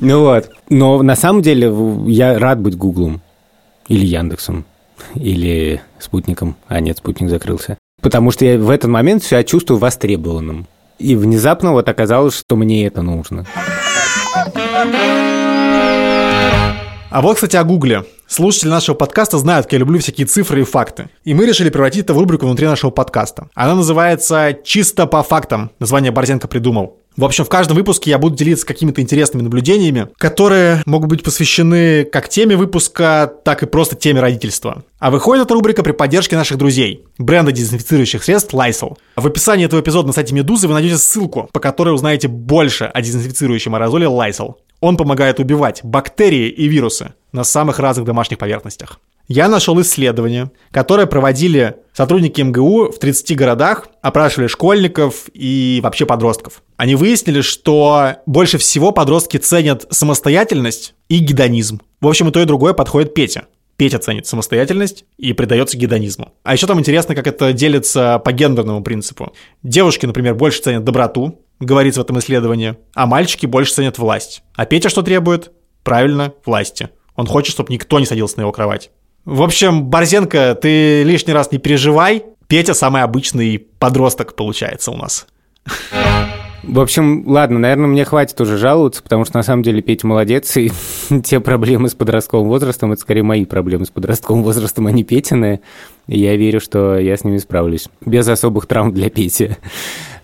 Ну 0.00 0.20
вот. 0.20 0.50
Но 0.68 1.02
на 1.02 1.16
самом 1.16 1.42
деле 1.42 1.72
я 2.06 2.38
рад 2.38 2.60
быть 2.60 2.76
Гуглом. 2.76 3.22
Или 3.88 4.04
Яндексом. 4.04 4.64
Или 5.14 5.80
Спутником. 5.98 6.56
А 6.68 6.80
нет, 6.80 6.98
Спутник 6.98 7.30
закрылся. 7.30 7.78
Потому 8.06 8.30
что 8.30 8.44
я 8.44 8.56
в 8.56 8.70
этот 8.70 8.88
момент 8.88 9.24
себя 9.24 9.42
чувствую 9.42 9.80
востребованным. 9.80 10.68
И 11.00 11.16
внезапно 11.16 11.72
вот 11.72 11.88
оказалось, 11.88 12.38
что 12.38 12.54
мне 12.54 12.86
это 12.86 13.02
нужно. 13.02 13.44
А 17.10 17.20
вот, 17.20 17.34
кстати, 17.34 17.56
о 17.56 17.64
Гугле. 17.64 18.04
Слушатели 18.28 18.68
нашего 18.68 18.94
подкаста 18.94 19.38
знают, 19.38 19.66
как 19.66 19.72
я 19.72 19.78
люблю 19.80 19.98
всякие 19.98 20.28
цифры 20.28 20.60
и 20.60 20.64
факты. 20.64 21.08
И 21.24 21.34
мы 21.34 21.46
решили 21.46 21.68
превратить 21.68 22.04
это 22.04 22.14
в 22.14 22.18
рубрику 22.18 22.46
внутри 22.46 22.68
нашего 22.68 22.92
подкаста. 22.92 23.48
Она 23.56 23.74
называется 23.74 24.56
«Чисто 24.62 25.06
по 25.06 25.24
фактам». 25.24 25.72
Название 25.80 26.12
Борзенко 26.12 26.46
придумал. 26.46 27.00
В 27.16 27.24
общем, 27.24 27.44
в 27.44 27.48
каждом 27.48 27.78
выпуске 27.78 28.10
я 28.10 28.18
буду 28.18 28.36
делиться 28.36 28.66
какими-то 28.66 29.00
интересными 29.00 29.42
наблюдениями, 29.42 30.08
которые 30.18 30.82
могут 30.84 31.08
быть 31.08 31.22
посвящены 31.22 32.04
как 32.04 32.28
теме 32.28 32.56
выпуска, 32.56 33.32
так 33.42 33.62
и 33.62 33.66
просто 33.66 33.96
теме 33.96 34.20
родительства. 34.20 34.84
А 34.98 35.10
выходит 35.10 35.44
эта 35.44 35.54
рубрика 35.54 35.82
при 35.82 35.92
поддержке 35.92 36.36
наших 36.36 36.58
друзей, 36.58 37.06
бренда 37.16 37.52
дезинфицирующих 37.52 38.22
средств 38.22 38.52
Lysol. 38.52 38.98
В 39.16 39.26
описании 39.26 39.64
этого 39.64 39.80
эпизода 39.80 40.08
на 40.08 40.12
сайте 40.12 40.34
Медузы 40.34 40.68
вы 40.68 40.74
найдете 40.74 40.98
ссылку, 40.98 41.48
по 41.54 41.60
которой 41.60 41.94
узнаете 41.94 42.28
больше 42.28 42.84
о 42.84 43.00
дезинфицирующем 43.00 43.74
аэрозоле 43.74 44.06
Lysol. 44.06 44.56
Он 44.80 44.98
помогает 44.98 45.40
убивать 45.40 45.80
бактерии 45.82 46.50
и 46.50 46.68
вирусы 46.68 47.14
на 47.32 47.44
самых 47.44 47.78
разных 47.78 48.04
домашних 48.04 48.36
поверхностях. 48.36 49.00
Я 49.28 49.48
нашел 49.48 49.80
исследование, 49.80 50.52
которое 50.70 51.06
проводили 51.06 51.76
сотрудники 51.92 52.42
МГУ 52.42 52.92
в 52.92 52.98
30 52.98 53.36
городах, 53.36 53.88
опрашивали 54.00 54.46
школьников 54.46 55.24
и 55.32 55.80
вообще 55.82 56.06
подростков. 56.06 56.62
Они 56.76 56.94
выяснили, 56.94 57.40
что 57.40 58.16
больше 58.26 58.58
всего 58.58 58.92
подростки 58.92 59.38
ценят 59.38 59.86
самостоятельность 59.90 60.94
и 61.08 61.18
гедонизм. 61.18 61.80
В 62.00 62.08
общем, 62.08 62.28
и 62.28 62.32
то, 62.32 62.40
и 62.40 62.44
другое 62.44 62.74
подходит 62.74 63.14
Петя. 63.14 63.46
Петя 63.76 63.98
ценит 63.98 64.26
самостоятельность 64.26 65.04
и 65.18 65.32
предается 65.32 65.76
гедонизму. 65.76 66.32
А 66.42 66.54
еще 66.54 66.66
там 66.66 66.80
интересно, 66.80 67.14
как 67.14 67.26
это 67.26 67.52
делится 67.52 68.18
по 68.24 68.32
гендерному 68.32 68.82
принципу. 68.82 69.32
Девушки, 69.62 70.06
например, 70.06 70.34
больше 70.34 70.62
ценят 70.62 70.84
доброту, 70.84 71.40
говорится 71.60 72.00
в 72.00 72.04
этом 72.04 72.18
исследовании, 72.18 72.76
а 72.94 73.06
мальчики 73.06 73.46
больше 73.46 73.74
ценят 73.74 73.98
власть. 73.98 74.42
А 74.54 74.64
Петя 74.64 74.88
что 74.88 75.02
требует? 75.02 75.52
Правильно, 75.82 76.32
власти. 76.44 76.88
Он 77.14 77.26
хочет, 77.26 77.52
чтобы 77.52 77.72
никто 77.72 77.98
не 77.98 78.06
садился 78.06 78.38
на 78.38 78.42
его 78.42 78.52
кровать. 78.52 78.90
В 79.24 79.42
общем, 79.42 79.84
Борзенко, 79.84 80.56
ты 80.60 81.02
лишний 81.02 81.32
раз 81.32 81.52
не 81.52 81.58
переживай. 81.58 82.24
Петя 82.48 82.74
самый 82.74 83.02
обычный 83.02 83.58
подросток 83.58 84.36
получается 84.36 84.90
у 84.90 84.96
нас. 84.96 85.26
В 86.62 86.80
общем, 86.80 87.24
ладно, 87.26 87.58
наверное, 87.58 87.86
мне 87.86 88.04
хватит 88.04 88.40
уже 88.40 88.56
жаловаться, 88.56 89.02
потому 89.02 89.24
что 89.24 89.36
на 89.36 89.42
самом 89.42 89.62
деле 89.62 89.82
Петя 89.82 90.06
молодец, 90.06 90.56
и 90.56 90.70
те 91.24 91.40
проблемы 91.40 91.88
с 91.88 91.94
подростковым 91.94 92.48
возрастом, 92.48 92.92
это 92.92 93.00
скорее 93.00 93.22
мои 93.22 93.44
проблемы 93.44 93.84
с 93.84 93.90
подростковым 93.90 94.42
возрастом, 94.42 94.86
а 94.86 94.92
не 94.92 95.04
Петины. 95.04 95.60
И 96.06 96.18
я 96.18 96.36
верю, 96.36 96.60
что 96.60 96.98
я 96.98 97.16
с 97.16 97.24
ними 97.24 97.38
справлюсь. 97.38 97.88
Без 98.04 98.28
особых 98.28 98.66
травм 98.66 98.92
для 98.92 99.10
Пети. 99.10 99.56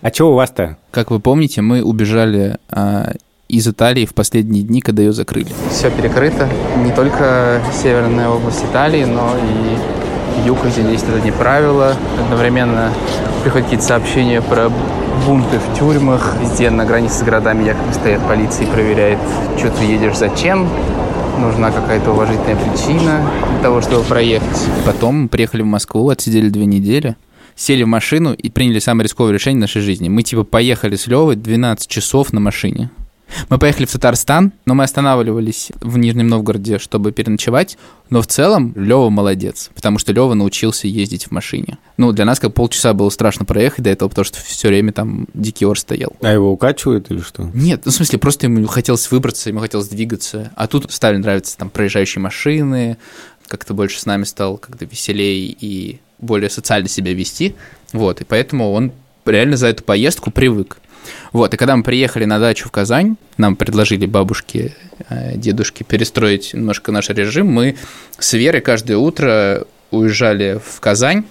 А 0.01 0.09
что 0.09 0.31
у 0.31 0.35
вас-то? 0.35 0.77
Как 0.91 1.11
вы 1.11 1.19
помните, 1.19 1.61
мы 1.61 1.81
убежали 1.81 2.57
а, 2.69 3.13
из 3.47 3.67
Италии 3.67 4.05
в 4.05 4.13
последние 4.13 4.63
дни, 4.63 4.81
когда 4.81 5.01
ее 5.03 5.13
закрыли. 5.13 5.47
Все 5.69 5.91
перекрыто. 5.91 6.49
Не 6.83 6.91
только 6.91 7.61
северная 7.81 8.29
область 8.29 8.63
Италии, 8.63 9.05
но 9.05 9.35
и 9.37 10.47
юг, 10.47 10.57
где 10.65 10.83
действуют 10.83 11.19
одни 11.19 11.31
правила. 11.31 11.95
Одновременно 12.19 12.91
приходят 13.43 13.65
какие-то 13.65 13.85
сообщения 13.85 14.41
про 14.41 14.71
бунты 15.25 15.59
в 15.59 15.77
тюрьмах. 15.77 16.35
Везде 16.41 16.69
на 16.69 16.85
границе 16.85 17.19
с 17.19 17.23
городами 17.23 17.63
якобы 17.63 17.93
стоят 17.93 18.25
полиции 18.27 18.65
проверяет, 18.65 19.19
что 19.57 19.69
ты 19.71 19.85
едешь, 19.85 20.17
зачем. 20.17 20.67
Нужна 21.39 21.71
какая-то 21.71 22.11
уважительная 22.11 22.55
причина 22.55 23.21
для 23.51 23.59
того, 23.61 23.81
чтобы 23.81 24.03
проехать. 24.03 24.67
Потом 24.85 25.27
приехали 25.27 25.61
в 25.61 25.65
Москву, 25.65 26.09
отсидели 26.09 26.49
две 26.49 26.65
недели, 26.65 27.15
сели 27.55 27.83
в 27.83 27.87
машину 27.87 28.33
и 28.33 28.49
приняли 28.49 28.79
самое 28.79 29.05
рисковое 29.05 29.33
решение 29.33 29.61
нашей 29.61 29.81
жизни. 29.81 30.09
Мы 30.09 30.23
типа 30.23 30.43
поехали 30.43 30.95
с 30.95 31.07
Левой 31.07 31.35
12 31.35 31.87
часов 31.87 32.33
на 32.33 32.39
машине. 32.39 32.89
Мы 33.49 33.57
поехали 33.57 33.85
в 33.85 33.91
Татарстан, 33.91 34.51
но 34.65 34.73
мы 34.73 34.83
останавливались 34.83 35.71
в 35.81 35.97
Нижнем 35.97 36.27
Новгороде, 36.27 36.79
чтобы 36.79 37.11
переночевать. 37.11 37.77
Но 38.09 38.21
в 38.21 38.27
целом 38.27 38.73
Лева 38.75 39.09
молодец, 39.09 39.71
потому 39.73 39.97
что 39.97 40.13
Лева 40.13 40.33
научился 40.33 40.87
ездить 40.87 41.27
в 41.27 41.31
машине. 41.31 41.77
Ну, 41.97 42.11
для 42.11 42.25
нас 42.25 42.39
как 42.39 42.53
полчаса 42.53 42.93
было 42.93 43.09
страшно 43.09 43.45
проехать 43.45 43.83
до 43.83 43.89
этого, 43.89 44.09
потому 44.09 44.25
что 44.25 44.39
все 44.39 44.67
время 44.67 44.91
там 44.91 45.27
дикий 45.33 45.65
ор 45.65 45.79
стоял. 45.79 46.13
А 46.21 46.31
его 46.31 46.51
укачивают 46.51 47.09
или 47.11 47.21
что? 47.21 47.49
Нет, 47.53 47.81
ну, 47.85 47.91
в 47.91 47.95
смысле, 47.95 48.19
просто 48.19 48.47
ему 48.47 48.65
хотелось 48.67 49.09
выбраться, 49.09 49.49
ему 49.49 49.59
хотелось 49.59 49.87
двигаться. 49.87 50.51
А 50.55 50.67
тут 50.67 50.91
стали 50.91 51.17
нравиться 51.17 51.57
там 51.57 51.69
проезжающие 51.69 52.21
машины, 52.21 52.97
как-то 53.47 53.73
больше 53.73 53.99
с 53.99 54.05
нами 54.05 54.23
стал 54.23 54.57
как-то 54.57 54.85
веселее 54.85 55.55
и 55.59 55.99
более 56.19 56.49
социально 56.49 56.87
себя 56.87 57.13
вести. 57.13 57.55
Вот, 57.91 58.21
и 58.21 58.23
поэтому 58.23 58.71
он 58.71 58.91
реально 59.25 59.57
за 59.57 59.67
эту 59.67 59.83
поездку 59.83 60.31
привык. 60.31 60.77
Вот, 61.31 61.53
и 61.53 61.57
когда 61.57 61.75
мы 61.75 61.83
приехали 61.83 62.25
на 62.25 62.39
дачу 62.39 62.67
в 62.67 62.71
Казань, 62.71 63.15
нам 63.37 63.55
предложили 63.55 64.05
бабушки, 64.05 64.75
э, 65.09 65.35
дедушки 65.35 65.83
перестроить 65.83 66.53
немножко 66.53 66.91
наш 66.91 67.09
режим, 67.09 67.47
мы 67.47 67.75
с 68.19 68.33
Верой 68.33 68.61
каждое 68.61 68.97
утро 68.97 69.65
уезжали 69.91 70.59
в 70.63 70.79
Казань, 70.79 71.23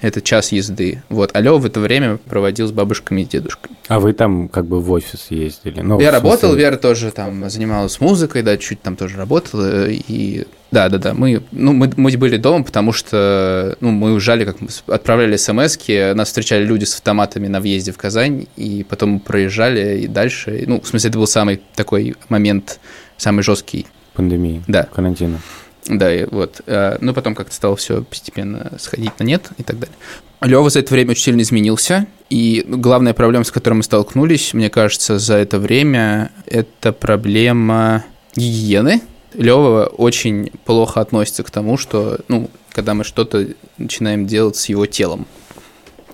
это 0.00 0.20
час 0.20 0.52
езды. 0.52 1.02
Вот, 1.08 1.30
а 1.34 1.40
Лёва 1.40 1.58
в 1.58 1.66
это 1.66 1.80
время 1.80 2.16
проводил 2.16 2.66
с 2.66 2.72
бабушками 2.72 3.22
и 3.22 3.24
дедушкой. 3.24 3.72
А 3.88 4.00
вы 4.00 4.12
там 4.12 4.48
как 4.48 4.66
бы 4.66 4.80
в 4.80 4.90
офис 4.92 5.26
ездили? 5.30 5.80
Ну, 5.80 6.00
Я 6.00 6.10
работал, 6.10 6.54
Вера 6.54 6.76
тоже 6.76 7.10
там 7.10 7.48
занималась 7.50 8.00
музыкой, 8.00 8.42
да, 8.42 8.56
чуть 8.56 8.80
там 8.82 8.96
тоже 8.96 9.16
работала, 9.16 9.88
и 9.88 10.46
да, 10.70 10.88
да, 10.88 10.98
да, 10.98 11.14
мы, 11.14 11.42
ну, 11.50 11.72
мы, 11.72 11.90
мы 11.96 12.16
были 12.16 12.36
дома, 12.36 12.64
потому 12.64 12.92
что, 12.92 13.76
ну, 13.80 13.90
мы 13.90 14.12
уезжали, 14.12 14.44
как 14.44 14.60
мы 14.60 14.68
с- 14.70 14.84
отправляли 14.86 15.36
смс 15.36 15.76
нас 16.14 16.28
встречали 16.28 16.64
люди 16.64 16.84
с 16.84 16.94
автоматами 16.94 17.48
на 17.48 17.60
въезде 17.60 17.90
в 17.90 17.96
Казань, 17.98 18.46
и 18.56 18.86
потом 18.88 19.10
мы 19.10 19.20
проезжали 19.20 20.02
и 20.02 20.06
дальше, 20.06 20.64
ну, 20.68 20.80
в 20.80 20.86
смысле, 20.86 21.10
это 21.10 21.18
был 21.18 21.26
самый 21.26 21.60
такой 21.74 22.14
момент, 22.28 22.78
самый 23.16 23.42
жесткий, 23.42 23.86
Пандемии, 24.14 24.62
да, 24.68 24.84
карантина. 24.84 25.40
Да, 25.86 26.14
и 26.14 26.24
вот. 26.24 26.60
Ну, 26.66 27.14
потом 27.14 27.34
как-то 27.34 27.54
стало 27.54 27.76
все 27.76 28.02
постепенно 28.02 28.72
сходить 28.78 29.18
на 29.18 29.24
нет 29.24 29.50
и 29.58 29.62
так 29.62 29.78
далее. 29.78 29.96
Лева 30.42 30.70
за 30.70 30.80
это 30.80 30.94
время 30.94 31.10
очень 31.10 31.24
сильно 31.24 31.42
изменился. 31.42 32.06
И 32.30 32.64
главная 32.66 33.12
проблема, 33.12 33.44
с 33.44 33.50
которой 33.50 33.74
мы 33.74 33.82
столкнулись, 33.82 34.54
мне 34.54 34.70
кажется, 34.70 35.18
за 35.18 35.36
это 35.36 35.58
время, 35.58 36.30
это 36.46 36.92
проблема 36.92 38.04
гигиены. 38.36 39.02
Лева 39.34 39.86
очень 39.86 40.50
плохо 40.64 41.00
относится 41.00 41.42
к 41.42 41.50
тому, 41.50 41.76
что, 41.76 42.20
ну, 42.28 42.50
когда 42.72 42.94
мы 42.94 43.04
что-то 43.04 43.48
начинаем 43.78 44.26
делать 44.26 44.56
с 44.56 44.68
его 44.68 44.86
телом. 44.86 45.26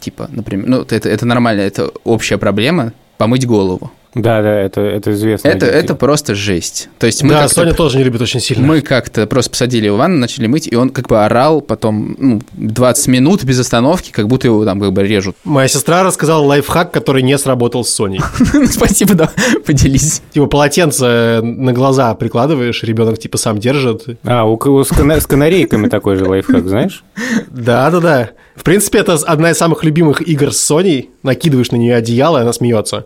Типа, 0.01 0.29
например, 0.31 0.67
ну, 0.69 0.83
это, 0.83 1.09
это 1.09 1.25
нормально, 1.25 1.61
это 1.61 1.91
общая 2.05 2.39
проблема, 2.39 2.93
помыть 3.19 3.47
голову. 3.47 3.91
Да, 4.17 4.41
да, 4.41 4.61
это, 4.61 4.81
это 4.81 5.13
известно. 5.13 5.47
Это, 5.49 5.67
это 5.67 5.95
просто 5.95 6.35
жесть. 6.35 6.89
То 6.99 7.07
есть 7.07 7.23
мы 7.23 7.31
да, 7.31 7.43
как-то 7.43 7.55
Соня 7.55 7.75
тоже 7.75 7.99
не 7.99 8.05
любит 8.05 8.23
очень 8.23 8.41
сильно. 8.41 8.67
мы 8.67 8.81
как-то 8.81 9.27
просто 9.27 9.51
посадили 9.51 9.85
его 9.87 9.97
в 9.97 9.99
ванну, 9.99 10.17
начали 10.17 10.47
мыть, 10.47 10.67
и 10.67 10.75
он 10.75 10.89
как 10.89 11.07
бы 11.09 11.23
орал 11.23 11.61
потом 11.61 12.17
ну, 12.19 12.41
20 12.55 13.09
минут 13.09 13.45
без 13.45 13.61
остановки, 13.61 14.13
как 14.13 14.29
будто 14.29 14.47
его 14.47 14.65
там 14.65 14.81
как 14.81 14.95
бы 14.95 15.07
режут. 15.07 15.37
Моя 15.45 15.69
сестра 15.69 16.03
рассказала 16.03 16.43
лайфхак, 16.47 16.93
который 16.93 17.23
не 17.23 17.37
сработал 17.37 17.85
с 17.85 17.91
Соней. 17.91 18.21
Спасибо, 18.67 19.13
да, 19.13 19.31
поделись. 19.67 20.23
Типа 20.33 20.47
полотенце 20.47 21.43
на 21.43 21.75
глаза 21.75 22.15
прикладываешь, 22.15 22.83
ребенок 22.85 23.19
типа 23.19 23.37
сам 23.37 23.59
держит. 23.59 24.19
А, 24.25 24.45
у, 24.45 24.55
у 24.55 24.83
с, 24.83 24.89
кана- 24.89 25.21
с 25.21 25.27
канарейками 25.27 25.89
такой 25.89 26.17
же 26.17 26.25
лайфхак, 26.25 26.67
знаешь? 26.67 27.05
Да-да-да. 27.49 28.31
В 28.55 28.63
принципе, 28.63 29.01
это 29.01 29.13
одна 29.13 29.51
из 29.51 29.59
самых 29.59 29.85
любимых 29.85 30.27
игр 30.27 30.53
с 30.53 30.59
Соней. 30.59 31.11
Накидываешь 31.23 31.71
на 31.71 31.77
нее 31.77 31.97
одеяло, 31.97 32.39
и 32.39 32.41
она 32.41 32.55
смеется. 32.55 33.05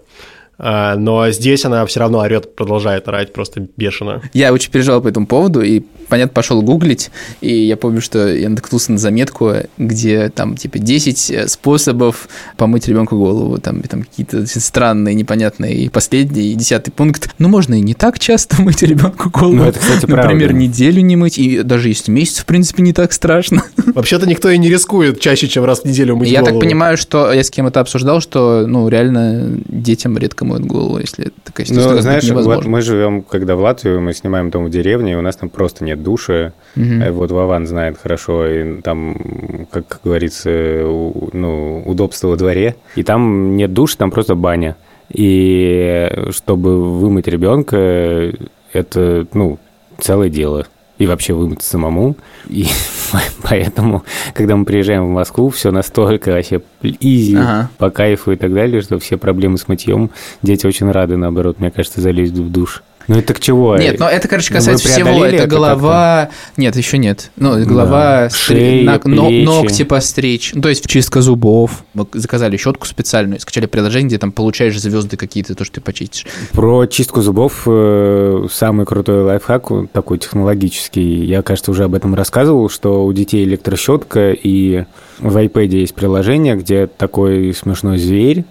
А, 0.62 0.96
Но 0.96 1.30
здесь 1.30 1.64
она 1.64 1.86
все 1.86 2.00
равно 2.00 2.18
орет, 2.18 2.54
продолжает 2.54 3.08
орать 3.08 3.32
просто 3.32 3.66
бешено. 3.78 4.20
Я 4.34 4.52
очень 4.52 4.70
переживал 4.70 5.00
по 5.00 5.08
этому 5.08 5.26
поводу 5.26 5.62
и, 5.62 5.80
понятно, 6.08 6.34
пошел 6.34 6.60
гуглить, 6.60 7.10
и 7.40 7.50
я 7.64 7.78
помню, 7.78 8.02
что 8.02 8.28
я 8.28 8.50
наткнулся 8.50 8.92
на 8.92 8.98
заметку, 8.98 9.54
где 9.78 10.28
там 10.28 10.56
типа 10.56 10.78
10 10.78 11.50
способов 11.50 12.28
помыть 12.58 12.88
ребенку 12.88 13.16
голову, 13.16 13.56
там, 13.58 13.80
и 13.80 13.86
там 13.88 14.02
какие-то 14.02 14.46
странные, 14.46 15.14
непонятные, 15.14 15.76
и 15.76 15.88
последний, 15.88 16.52
и 16.52 16.54
десятый 16.54 16.92
пункт. 16.92 17.30
Ну, 17.38 17.48
можно 17.48 17.74
и 17.74 17.80
не 17.80 17.94
так 17.94 18.18
часто 18.18 18.60
мыть 18.62 18.82
ребенку 18.82 19.30
голову. 19.30 19.56
Ну, 19.56 19.64
это, 19.64 19.78
кстати, 19.78 20.04
Например, 20.06 20.48
правда. 20.48 20.52
неделю 20.52 21.00
не 21.00 21.16
мыть, 21.16 21.38
и 21.38 21.62
даже 21.62 21.88
если 21.88 22.12
месяц, 22.12 22.40
в 22.40 22.44
принципе, 22.44 22.82
не 22.82 22.92
так 22.92 23.14
страшно. 23.14 23.62
Вообще-то 23.94 24.26
никто 24.26 24.50
и 24.50 24.58
не 24.58 24.68
рискует 24.68 25.20
чаще, 25.20 25.48
чем 25.48 25.64
раз 25.64 25.80
в 25.80 25.84
неделю 25.86 26.16
мыть 26.16 26.28
Я 26.28 26.40
так 26.40 26.50
голову. 26.50 26.60
понимаю, 26.60 26.98
что 26.98 27.32
я 27.32 27.42
с 27.42 27.50
кем 27.50 27.66
это 27.66 27.80
обсуждал, 27.80 28.20
что, 28.20 28.66
ну, 28.66 28.88
реально 28.88 29.58
детям 29.66 30.18
редко 30.18 30.44
моют 30.50 30.66
голову, 30.66 30.98
если 30.98 31.32
такая 31.44 31.66
Ну, 31.68 31.74
ситуация 31.74 32.02
знаешь, 32.02 32.30
вот 32.30 32.64
мы 32.64 32.80
живем, 32.82 33.22
когда 33.22 33.56
в 33.56 33.60
Латвии, 33.60 33.98
мы 33.98 34.12
снимаем 34.12 34.50
дом 34.50 34.66
в 34.66 34.70
деревне, 34.70 35.12
и 35.12 35.14
у 35.16 35.22
нас 35.22 35.36
там 35.36 35.48
просто 35.48 35.84
нет 35.84 36.02
душа. 36.02 36.52
Мгм. 36.76 37.02
Э, 37.02 37.10
Вот 37.12 37.30
Вован 37.30 37.66
знает 37.66 37.98
хорошо, 38.02 38.46
и 38.46 38.80
там, 38.82 39.66
как 39.70 40.00
говорится, 40.04 40.50
ну, 40.50 41.82
удобство 41.86 42.28
во 42.28 42.36
дворе. 42.36 42.76
И 42.96 43.02
там 43.02 43.56
нет 43.56 43.72
душа, 43.72 43.96
там 43.98 44.10
просто 44.10 44.34
баня. 44.34 44.76
И 45.08 46.08
чтобы 46.30 46.98
вымыть 46.98 47.26
ребенка, 47.26 48.32
это, 48.72 49.26
ну, 49.34 49.58
целое 49.98 50.28
дело. 50.28 50.66
И 51.00 51.06
вообще 51.06 51.32
вымыть 51.32 51.62
самому. 51.62 52.16
И 52.48 52.66
поэтому, 53.42 54.04
когда 54.34 54.54
мы 54.54 54.64
приезжаем 54.66 55.06
в 55.06 55.10
Москву, 55.10 55.48
все 55.48 55.70
настолько 55.72 56.30
вообще 56.32 56.60
изи, 56.82 57.36
Ага. 57.36 57.70
по 57.78 57.90
кайфу 57.90 58.32
и 58.32 58.36
так 58.36 58.52
далее, 58.52 58.82
что 58.82 58.98
все 58.98 59.16
проблемы 59.16 59.56
с 59.56 59.66
мытьем 59.66 60.10
дети 60.42 60.66
очень 60.66 60.90
рады, 60.90 61.16
наоборот, 61.16 61.58
мне 61.58 61.70
кажется, 61.70 62.00
залезть 62.02 62.34
в 62.34 62.52
душ. 62.52 62.82
Ну 63.10 63.18
это 63.18 63.34
к 63.34 63.40
чего? 63.40 63.76
Нет, 63.76 63.98
но 63.98 64.08
это, 64.08 64.28
короче, 64.28 64.52
Ну, 64.52 64.58
касается 64.60 64.86
всего. 64.86 65.24
Это 65.24 65.34
это 65.34 65.46
голова... 65.48 66.28
Нет, 66.56 66.76
еще 66.76 66.96
нет. 66.96 67.32
Ну, 67.34 67.60
голова, 67.66 68.28
Да. 68.28 68.30
Шея, 68.30 68.84
на- 68.84 69.00
плечи. 69.00 69.44
ногти 69.44 69.82
постричь. 69.82 70.52
Ну, 70.54 70.62
то 70.62 70.68
есть 70.68 70.86
чистка 70.86 71.20
зубов. 71.20 71.82
Мы 71.92 72.06
заказали 72.12 72.56
щетку 72.56 72.86
специальную, 72.86 73.40
скачали 73.40 73.66
приложение, 73.66 74.06
где 74.06 74.18
там 74.18 74.30
получаешь 74.30 74.80
звезды 74.80 75.16
какие-то, 75.16 75.56
то, 75.56 75.64
что 75.64 75.74
ты 75.74 75.80
почистишь. 75.80 76.24
Про 76.52 76.86
чистку 76.86 77.20
зубов 77.20 77.62
э, 77.66 78.46
самый 78.52 78.86
крутой 78.86 79.24
лайфхак, 79.24 79.70
такой 79.92 80.18
технологический, 80.18 81.24
я, 81.24 81.42
кажется, 81.42 81.72
уже 81.72 81.82
об 81.82 81.96
этом 81.96 82.14
рассказывал, 82.14 82.70
что 82.70 83.04
у 83.04 83.12
детей 83.12 83.42
электрощетка, 83.42 84.30
и 84.30 84.84
в 85.18 85.36
iPad 85.36 85.66
есть 85.66 85.94
приложение, 85.96 86.54
где 86.54 86.86
такой 86.86 87.52
смешной 87.54 87.98
зверь, 87.98 88.44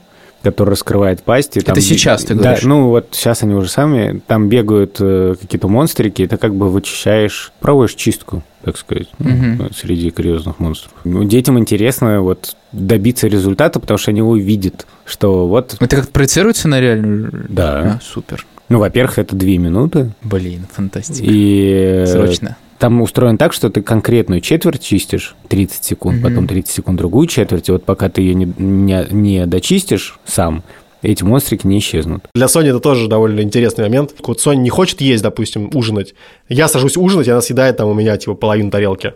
который 0.43 0.69
раскрывает 0.69 1.21
пасть. 1.23 1.57
и 1.57 1.59
Это 1.59 1.73
там- 1.73 1.81
сейчас 1.81 2.23
ты 2.23 2.33
Да, 2.35 2.43
говоришь? 2.43 2.63
ну 2.63 2.89
вот 2.89 3.09
сейчас 3.11 3.43
они 3.43 3.55
уже 3.55 3.69
сами, 3.69 4.21
там 4.27 4.47
бегают 4.49 4.97
э, 4.99 5.35
какие-то 5.39 5.67
монстрики, 5.67 6.21
и 6.21 6.27
ты 6.27 6.37
как 6.37 6.55
бы 6.55 6.69
вычищаешь, 6.69 7.51
проводишь 7.59 7.95
чистку, 7.95 8.43
так 8.63 8.77
сказать, 8.77 9.07
ну, 9.19 9.29
Мгм. 9.29 9.69
среди 9.73 10.13
серьезных 10.15 10.59
монстров. 10.59 10.93
Ну, 11.03 11.23
детям 11.23 11.57
интересно 11.59 12.21
вот 12.21 12.55
добиться 12.71 13.27
результата, 13.27 13.79
потому 13.79 13.97
что 13.97 14.11
они 14.11 14.21
увидят, 14.21 14.85
что 15.05 15.47
вот, 15.47 15.75
Это 15.79 15.95
как 15.97 16.09
проецируется 16.09 16.67
на 16.67 16.79
реальную... 16.79 17.31
Да. 17.49 17.99
А, 17.99 17.99
супер. 18.03 18.45
Ну, 18.69 18.79
во-первых, 18.79 19.19
это 19.19 19.35
две 19.35 19.57
минуты, 19.57 20.11
Блин, 20.23 20.65
фантастика. 20.71 21.27
и 21.29 22.03
э, 22.03 22.05
Срочно. 22.05 22.57
там 22.77 23.01
устроен 23.01 23.37
так, 23.37 23.53
что 23.53 23.69
ты 23.69 23.81
конкретную 23.81 24.41
четверть 24.41 24.81
чистишь 24.83 25.35
30 25.49 25.83
секунд, 25.83 26.17
Мгм. 26.19 26.23
потом 26.29 26.47
30 26.47 26.73
секунд 26.73 26.97
другую 26.97 27.27
четверть, 27.27 27.69
и 27.69 27.71
вот 27.71 27.83
пока 27.85 28.09
ты 28.09 28.21
ее 28.21 28.33
не, 28.35 28.53
не, 28.57 29.05
не 29.11 29.45
дочистишь 29.45 30.19
сам, 30.25 30.63
эти 31.01 31.23
монстрики 31.23 31.65
не 31.65 31.79
исчезнут. 31.79 32.25
Для 32.33 32.47
Сони 32.49 32.69
это 32.69 32.79
тоже 32.81 33.07
довольно 33.07 33.39
интересный 33.39 33.85
момент. 33.85 34.13
Вот 34.25 34.41
Соня 34.41 34.59
не 34.59 34.69
хочет 34.69 34.99
есть, 34.99 35.23
допустим, 35.23 35.69
ужинать. 35.73 36.13
Я 36.49 36.67
сажусь 36.67 36.97
ужинать, 36.97 37.27
и 37.27 37.31
она 37.31 37.39
съедает 37.41 37.77
там 37.77 37.87
у 37.87 37.93
меня 37.93 38.17
типа 38.17 38.33
половину 38.33 38.69
тарелки. 38.69 39.13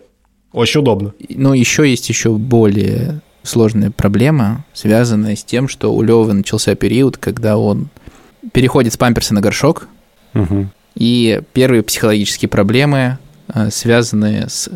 Очень 0.52 0.80
удобно. 0.80 1.12
Но 1.28 1.52
еще 1.52 1.86
есть 1.88 2.08
еще 2.08 2.30
более 2.30 3.20
сложная 3.42 3.90
проблема, 3.90 4.64
связанная 4.72 5.36
с 5.36 5.44
тем, 5.44 5.68
что 5.68 5.92
у 5.92 6.00
Левы 6.00 6.32
начался 6.32 6.74
период, 6.74 7.18
когда 7.18 7.58
он 7.58 7.88
переходит 8.52 8.92
с 8.92 8.96
памперса 8.96 9.34
на 9.34 9.40
горшок, 9.40 9.88
Мгм. 10.32 10.70
и 10.94 11.40
первые 11.52 11.82
психологические 11.82 12.48
проблемы, 12.48 13.18
э, 13.52 13.70
связанные 13.70 14.48
с 14.48 14.68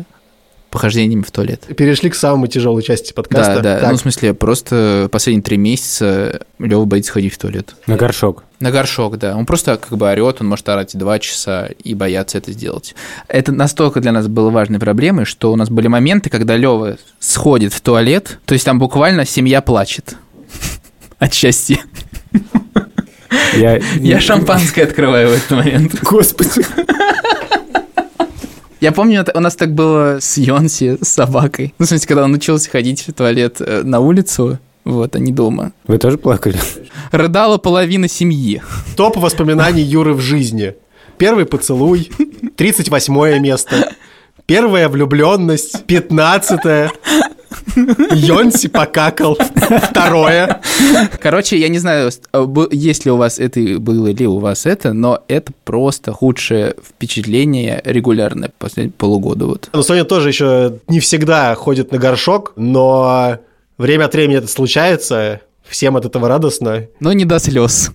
похождением 0.69 1.23
в 1.23 1.31
туалет. 1.31 1.63
Перешли 1.75 2.11
к 2.11 2.15
самой 2.15 2.47
тяжелой 2.47 2.83
части 2.83 3.11
подкаста. 3.11 3.55
Да, 3.55 3.61
да. 3.61 3.79
Так, 3.79 3.91
Ну, 3.91 3.97
в 3.97 4.01
смысле, 4.01 4.35
просто 4.35 5.09
последние 5.11 5.41
три 5.41 5.57
месяца 5.57 6.41
Лева 6.59 6.85
боится 6.85 7.11
ходить 7.11 7.33
в 7.33 7.39
туалет. 7.39 7.73
На 7.87 7.95
горшок. 7.95 8.43
На 8.59 8.69
горшок, 8.69 9.17
да. 9.17 9.35
Он 9.35 9.47
просто 9.47 9.77
как 9.77 9.97
бы 9.97 10.07
орет, 10.07 10.37
он 10.41 10.47
может 10.47 10.69
орать 10.69 10.95
два 10.95 11.17
часа 11.17 11.69
и 11.83 11.95
бояться 11.95 12.37
это 12.37 12.51
сделать. 12.51 12.93
Это 13.27 13.51
настолько 13.51 13.99
для 13.99 14.11
нас 14.11 14.27
было 14.27 14.51
важной 14.51 14.77
проблемой, 14.77 15.25
что 15.25 15.51
у 15.51 15.55
нас 15.55 15.69
были 15.71 15.87
моменты, 15.87 16.29
когда 16.29 16.55
Лева 16.55 16.97
сходит 17.19 17.73
в 17.73 17.81
туалет, 17.81 18.39
то 18.45 18.53
есть 18.53 18.63
там 18.65 18.77
буквально 18.77 19.25
семья 19.25 19.61
плачет 19.61 20.17
от 21.17 21.33
счастья. 21.33 21.79
Я, 23.55 23.79
Я 23.99 24.19
шампанское 24.19 24.83
открываю 24.83 25.29
в 25.29 25.33
этот 25.33 25.51
момент. 25.51 25.95
Господи. 26.03 26.65
Я 28.79 28.93
помню, 28.93 29.25
у 29.33 29.39
нас 29.39 29.55
так 29.55 29.73
было 29.73 30.19
с 30.21 30.37
Йонси, 30.37 30.97
с 31.01 31.09
собакой. 31.09 31.73
Ну, 31.79 31.85
в 31.85 31.89
смысле, 31.89 32.07
когда 32.07 32.23
он 32.23 32.33
учился 32.33 32.69
ходить 32.69 33.05
в 33.07 33.13
туалет 33.13 33.57
э, 33.59 33.81
на 33.83 33.99
улицу, 33.99 34.57
вот, 34.85 35.15
а 35.15 35.19
не 35.19 35.33
дома. 35.33 35.73
Вы 35.85 35.97
тоже 35.97 36.17
плакали? 36.17 36.57
Рыдала 37.11 37.57
половина 37.57 38.07
семьи. 38.07 38.61
Топ 38.95 39.17
воспоминаний 39.17 39.83
Юры 39.83 40.13
в 40.13 40.21
жизни. 40.21 40.75
Первый 41.17 41.45
поцелуй, 41.45 42.09
38 42.55 43.39
место. 43.39 43.93
Первая 44.49 44.89
влюбленность, 44.89 45.85
15 45.85 46.89
Йонси 48.15 48.67
покакал. 48.67 49.37
Второе. 49.83 50.59
Короче, 51.21 51.55
я 51.55 51.69
не 51.69 51.77
знаю, 51.77 52.09
э, 52.33 52.47
есть 52.71 53.05
ли 53.05 53.11
у 53.11 53.17
вас 53.17 53.37
это, 53.37 53.59
было 53.77 54.07
ли 54.07 54.25
у 54.25 54.39
вас 54.39 54.65
это, 54.65 54.93
но 54.93 55.23
это 55.27 55.53
просто 55.65 56.13
худшее 56.13 56.73
впечатление 56.83 57.79
регулярное 57.85 58.51
последние 58.57 58.93
полугода. 58.97 59.45
Вот. 59.45 59.69
Но 59.71 59.83
Соня 59.83 60.03
тоже 60.03 60.29
еще 60.29 60.79
не 60.87 60.99
всегда 60.99 61.53
ходит 61.53 61.91
на 61.91 61.99
горшок, 61.99 62.53
но 62.55 63.37
время 63.77 64.05
от 64.05 64.15
времени 64.15 64.39
это 64.39 64.47
случается. 64.47 65.41
Всем 65.69 65.95
от 65.95 66.05
этого 66.05 66.27
радостно. 66.27 66.87
Но 66.99 67.13
не 67.13 67.25
до 67.25 67.39
слез. 67.39 67.91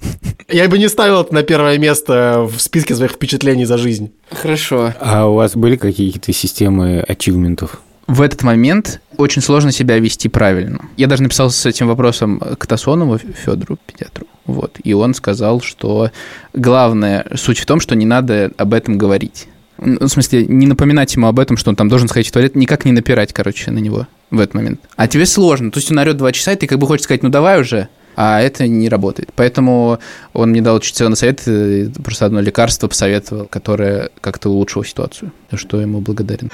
Я 0.49 0.69
бы 0.69 0.79
не 0.79 0.89
ставил 0.89 1.21
это 1.21 1.35
на 1.35 1.43
первое 1.43 1.79
место 1.79 2.49
в 2.51 2.61
списке 2.61 2.95
своих 2.95 3.13
впечатлений 3.13 3.65
за 3.65 3.79
жизнь. 3.79 4.13
Хорошо. 4.31 4.93
А 5.01 5.27
у 5.27 5.35
вас 5.35 5.57
были 5.57 5.77
какие-то 5.77 6.33
системы 6.33 7.05
ачивментов? 7.07 7.81
В 8.07 8.21
этот 8.21 8.43
момент 8.43 9.01
очень 9.17 9.41
сложно 9.41 9.73
себя 9.73 9.99
вести 9.99 10.29
правильно. 10.29 10.85
Я 10.97 11.07
даже 11.07 11.23
написал 11.23 11.51
с 11.51 11.65
этим 11.65 11.89
вопросом 11.89 12.39
к 12.39 12.67
Тасонову 12.67 13.19
Федору, 13.19 13.79
педиатру. 13.87 14.27
Вот. 14.45 14.79
И 14.85 14.93
он 14.93 15.15
сказал, 15.15 15.63
что 15.63 16.11
главная 16.53 17.27
суть 17.35 17.59
в 17.59 17.67
том, 17.67 17.81
что 17.81 17.97
не 17.97 18.05
надо 18.05 18.53
об 18.59 18.75
этом 18.75 18.99
говорить. 18.99 19.49
Ну, 19.79 20.07
В 20.07 20.09
смысле, 20.09 20.47
не 20.47 20.67
напоминать 20.67 21.15
ему 21.15 21.27
об 21.27 21.39
этом, 21.39 21.57
что 21.57 21.71
он 21.71 21.77
там 21.77 21.89
должен 21.89 22.09
сходить 22.09 22.29
в 22.29 22.33
туалет, 22.33 22.55
никак 22.55 22.85
не 22.85 22.93
напирать, 22.93 23.33
короче, 23.33 23.71
на 23.71 23.79
него 23.79 24.07
в 24.31 24.41
этот 24.41 24.55
момент. 24.55 24.81
А 24.97 25.09
тебе 25.09 25.27
сложно. 25.27 25.71
То 25.71 25.79
есть 25.79 25.91
он 25.91 25.99
орет 25.99 26.17
два 26.17 26.33
часа, 26.33 26.53
и 26.53 26.57
ты 26.57 26.67
как 26.67 26.79
бы 26.79 26.87
хочешь 26.87 27.05
сказать, 27.05 27.23
ну 27.23 27.29
давай 27.29 27.61
уже, 27.61 27.89
а 28.17 28.41
это 28.41 28.67
не 28.67 28.89
работает. 28.89 29.31
Поэтому 29.35 29.99
он 30.33 30.51
мне 30.51 30.61
дал 30.61 30.77
очень 30.77 30.95
ценный 30.95 31.17
совет, 31.17 31.43
просто 32.03 32.27
одно 32.27 32.41
лекарство 32.41 32.89
посоветовал, 32.89 33.47
которое 33.47 34.11
как-то 34.21 34.51
улучшило 34.51 34.85
ситуацию, 34.85 35.33
за 35.51 35.57
что 35.57 35.81
ему 35.81 36.01
благодарен. 36.01 36.51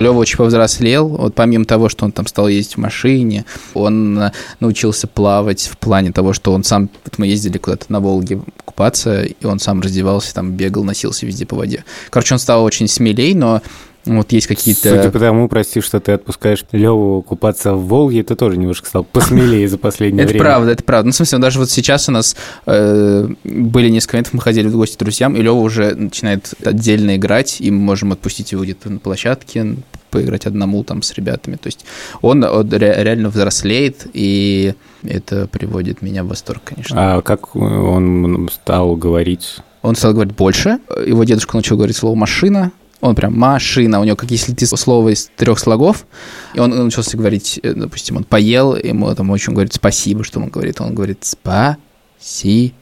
Лева 0.00 0.18
очень 0.18 0.36
повзрослел. 0.36 1.08
Вот 1.08 1.34
помимо 1.34 1.64
того, 1.64 1.88
что 1.88 2.04
он 2.04 2.12
там 2.12 2.26
стал 2.26 2.48
ездить 2.48 2.76
в 2.76 2.80
машине, 2.80 3.44
он 3.74 4.18
э, 4.18 4.32
научился 4.58 5.06
плавать 5.06 5.68
в 5.70 5.78
плане 5.78 6.10
того, 6.10 6.32
что 6.32 6.52
он 6.52 6.64
сам... 6.64 6.88
Вот 7.04 7.18
мы 7.18 7.26
ездили 7.26 7.58
куда-то 7.58 7.86
на 7.88 8.00
Волге 8.00 8.40
купаться, 8.64 9.22
и 9.22 9.46
он 9.46 9.58
сам 9.58 9.80
раздевался, 9.80 10.34
там 10.34 10.52
бегал, 10.52 10.84
носился 10.84 11.26
везде 11.26 11.46
по 11.46 11.56
воде. 11.56 11.84
Короче, 12.08 12.34
он 12.34 12.40
стал 12.40 12.64
очень 12.64 12.88
смелей, 12.88 13.34
но 13.34 13.60
вот 14.06 14.32
есть 14.32 14.46
какие-то... 14.46 14.96
Судя 14.96 15.10
по 15.10 15.18
тому, 15.18 15.48
прости, 15.48 15.80
что 15.80 16.00
ты 16.00 16.12
отпускаешь 16.12 16.64
Леву 16.72 17.22
купаться 17.22 17.74
в 17.74 17.86
Волге, 17.86 18.22
ты 18.22 18.34
тоже 18.34 18.56
немножко 18.56 18.88
стал 18.88 19.04
посмелее 19.04 19.68
за 19.68 19.76
последнее 19.76 20.24
Это 20.24 20.32
время. 20.32 20.44
правда, 20.44 20.70
это 20.72 20.82
правда. 20.82 21.06
Ну, 21.06 21.12
в 21.12 21.16
смысле, 21.16 21.38
даже 21.38 21.58
вот 21.58 21.70
сейчас 21.70 22.08
у 22.08 22.12
нас 22.12 22.34
э, 22.64 23.28
были 23.44 23.90
несколько 23.90 24.16
моментов, 24.16 24.34
мы 24.34 24.40
ходили 24.40 24.68
в 24.68 24.72
гости 24.72 24.96
к 24.96 24.98
друзьям, 24.98 25.36
и 25.36 25.42
Лева 25.42 25.56
уже 25.56 25.94
начинает 25.94 26.54
отдельно 26.64 27.16
играть, 27.16 27.60
и 27.60 27.70
мы 27.70 27.78
можем 27.78 28.12
отпустить 28.12 28.52
его 28.52 28.62
где-то 28.62 28.88
на 28.88 29.00
площадке, 29.00 29.76
поиграть 30.10 30.46
одному 30.46 30.84
там 30.84 31.02
с 31.02 31.12
ребятами. 31.14 31.56
То 31.56 31.66
есть 31.68 31.84
он, 32.20 32.44
он 32.44 32.68
ре- 32.70 33.02
реально 33.02 33.30
взрослеет, 33.30 34.06
и 34.12 34.74
это 35.02 35.46
приводит 35.46 36.02
меня 36.02 36.24
в 36.24 36.28
восторг, 36.28 36.62
конечно. 36.64 37.16
А 37.16 37.22
как 37.22 37.56
он 37.56 38.48
стал 38.52 38.96
говорить? 38.96 39.58
Он 39.82 39.94
стал 39.96 40.12
говорить 40.12 40.34
больше. 40.34 40.78
Его 41.06 41.24
дедушка 41.24 41.56
начал 41.56 41.76
говорить 41.76 41.96
слово 41.96 42.14
«машина». 42.14 42.72
Он 43.00 43.14
прям 43.14 43.34
«машина». 43.38 44.00
У 44.00 44.04
него 44.04 44.16
как 44.16 44.30
если 44.30 44.52
ты 44.52 44.66
слово 44.66 45.14
из 45.14 45.30
трех 45.36 45.58
слогов. 45.58 46.06
И 46.52 46.60
он 46.60 46.70
начался 46.70 47.16
говорить, 47.16 47.58
э, 47.62 47.72
допустим, 47.72 48.18
он 48.18 48.24
поел, 48.24 48.76
ему 48.76 49.14
там 49.14 49.30
очень 49.30 49.54
говорит 49.54 49.72
«спасибо», 49.72 50.22
что 50.22 50.38
он 50.38 50.50
говорит. 50.50 50.80
Он 50.82 50.94
говорит 50.94 51.24
«спасибо». 51.24 52.74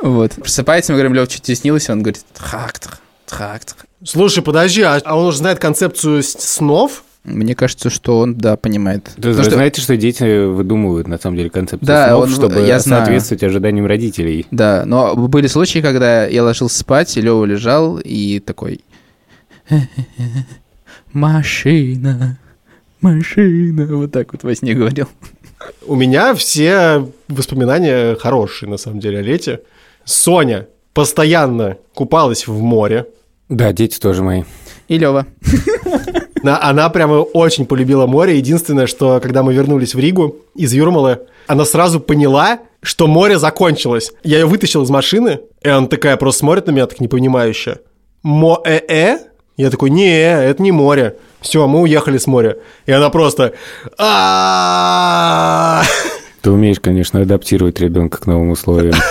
Вот. 0.00 0.32
Просыпается, 0.34 0.92
мы 0.92 0.98
говорим, 0.98 1.14
Лев, 1.14 1.30
что 1.30 1.40
тебе 1.42 1.56
снилось? 1.56 1.90
Он 1.90 2.02
говорит 2.02 2.24
«трактор, 2.32 2.92
трактор». 2.92 3.00
Слушай, 4.04 4.42
подожди, 4.42 4.82
а 4.82 5.00
а 5.04 5.16
он 5.18 5.26
уже 5.26 5.38
знает 5.38 5.58
концепцию 5.58 6.22
снов? 6.22 7.04
Мне 7.22 7.54
кажется, 7.54 7.90
что 7.90 8.18
он, 8.18 8.34
да, 8.34 8.56
понимает. 8.56 9.10
Вы 9.16 9.22
Потому 9.22 9.42
что- 9.42 9.50
знаете, 9.52 9.82
что 9.82 9.94
дети 9.96 10.46
выдумывают, 10.46 11.06
на 11.06 11.18
самом 11.18 11.36
деле, 11.36 11.50
концепцию 11.50 11.86
Да, 11.86 12.08
снов, 12.08 12.22
он- 12.24 12.30
чтобы 12.30 12.60
я 12.62 12.80
знаю. 12.80 13.02
соответствовать 13.04 13.42
ожиданиям 13.44 13.84
родителей. 13.86 14.46
Да, 14.50 14.84
но 14.86 15.14
были 15.14 15.46
случаи, 15.46 15.80
когда 15.80 16.24
я 16.26 16.42
ложился 16.42 16.78
спать, 16.78 17.14
и 17.18 17.20
Лева 17.20 17.44
лежал 17.44 17.98
и 17.98 18.38
такой... 18.40 18.80
Машина, 21.12 22.38
машина. 23.00 23.86
Вот 23.96 24.12
так 24.12 24.32
вот 24.32 24.42
во 24.44 24.54
сне 24.54 24.74
говорил. 24.74 25.08
У 25.86 25.94
меня 25.96 26.34
все 26.34 27.06
воспоминания 27.28 28.14
хорошие, 28.16 28.68
на 28.68 28.76
самом 28.76 29.00
деле, 29.00 29.18
о 29.18 29.22
лете. 29.22 29.60
Соня 30.04 30.66
постоянно 30.94 31.76
купалась 31.94 32.46
в 32.46 32.58
море. 32.60 33.06
Да, 33.50 33.72
дети 33.72 33.98
тоже 34.00 34.22
мои. 34.22 34.44
И 34.88 34.96
Лева. 34.98 35.26
На- 36.42 36.62
Она 36.62 36.88
прямо 36.88 37.14
очень 37.20 37.66
полюбила 37.66 38.06
море. 38.06 38.38
Единственное, 38.38 38.86
что 38.86 39.20
когда 39.20 39.42
мы 39.42 39.52
вернулись 39.52 39.94
в 39.94 39.98
Ригу 39.98 40.36
из 40.54 40.72
Юрмалы, 40.72 41.18
она 41.46 41.64
сразу 41.64 42.00
поняла, 42.00 42.60
что 42.82 43.06
море 43.06 43.38
закончилось. 43.38 44.12
Я 44.22 44.38
ее 44.38 44.46
вытащил 44.46 44.82
из 44.82 44.90
машины, 44.90 45.40
и 45.62 45.68
она 45.68 45.86
такая 45.86 46.16
просто 46.16 46.38
смотрит 46.40 46.66
на 46.66 46.70
меня, 46.70 46.86
так 46.86 47.00
непонимающе. 47.00 47.80
Мо-э-э? 48.22 49.18
Я 49.56 49.70
такой, 49.70 49.90
не, 49.90 50.10
это 50.10 50.62
не 50.62 50.72
море. 50.72 51.16
Все, 51.40 51.66
мы 51.66 51.80
уехали 51.82 52.16
с 52.16 52.26
моря. 52.26 52.56
И 52.86 52.92
она 52.92 53.10
просто... 53.10 53.52
Ты 56.40 56.50
умеешь, 56.50 56.80
конечно, 56.80 57.20
адаптировать 57.20 57.80
ребенка 57.80 58.18
к 58.18 58.26
новым 58.26 58.50
условиям. 58.50 58.94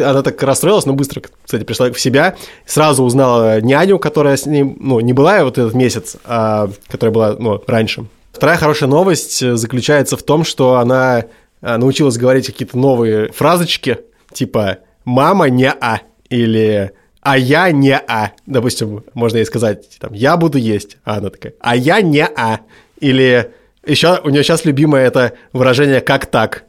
Она 0.00 0.22
так 0.22 0.42
расстроилась, 0.42 0.86
но 0.86 0.92
быстро, 0.92 1.22
кстати, 1.44 1.64
пришла 1.64 1.90
в 1.90 2.00
себя. 2.00 2.36
Сразу 2.66 3.02
узнала 3.02 3.60
няню, 3.60 3.98
которая 3.98 4.36
с 4.36 4.46
ней, 4.46 4.62
ну, 4.62 5.00
не 5.00 5.12
была 5.12 5.44
вот 5.44 5.58
этот 5.58 5.74
месяц, 5.74 6.16
а 6.24 6.70
которая 6.88 7.12
была, 7.12 7.36
ну, 7.38 7.62
раньше. 7.66 8.06
Вторая 8.32 8.56
хорошая 8.56 8.88
новость 8.88 9.42
э, 9.42 9.56
заключается 9.56 10.16
в 10.16 10.22
том, 10.22 10.44
что 10.44 10.76
она 10.76 11.24
э, 11.60 11.76
научилась 11.76 12.16
говорить 12.16 12.46
какие-то 12.46 12.78
новые 12.78 13.32
фразочки, 13.32 13.98
типа 14.32 14.78
«мама 15.04 15.48
не 15.48 15.68
а» 15.68 16.02
или 16.28 16.92
«а 17.20 17.36
я 17.36 17.72
не 17.72 17.96
а». 17.96 18.30
Допустим, 18.46 19.02
можно 19.14 19.38
ей 19.38 19.44
сказать, 19.44 19.98
там, 19.98 20.12
«я 20.12 20.36
буду 20.36 20.56
есть», 20.56 20.98
а 21.04 21.16
она 21.16 21.30
такая 21.30 21.54
«а 21.58 21.74
я 21.74 22.00
не 22.00 22.24
а». 22.24 22.60
Или 23.00 23.50
еще 23.84 24.20
у 24.22 24.28
нее 24.28 24.44
сейчас 24.44 24.64
любимое 24.64 25.04
это 25.04 25.32
выражение 25.52 26.00
«как 26.00 26.26
так». 26.26 26.64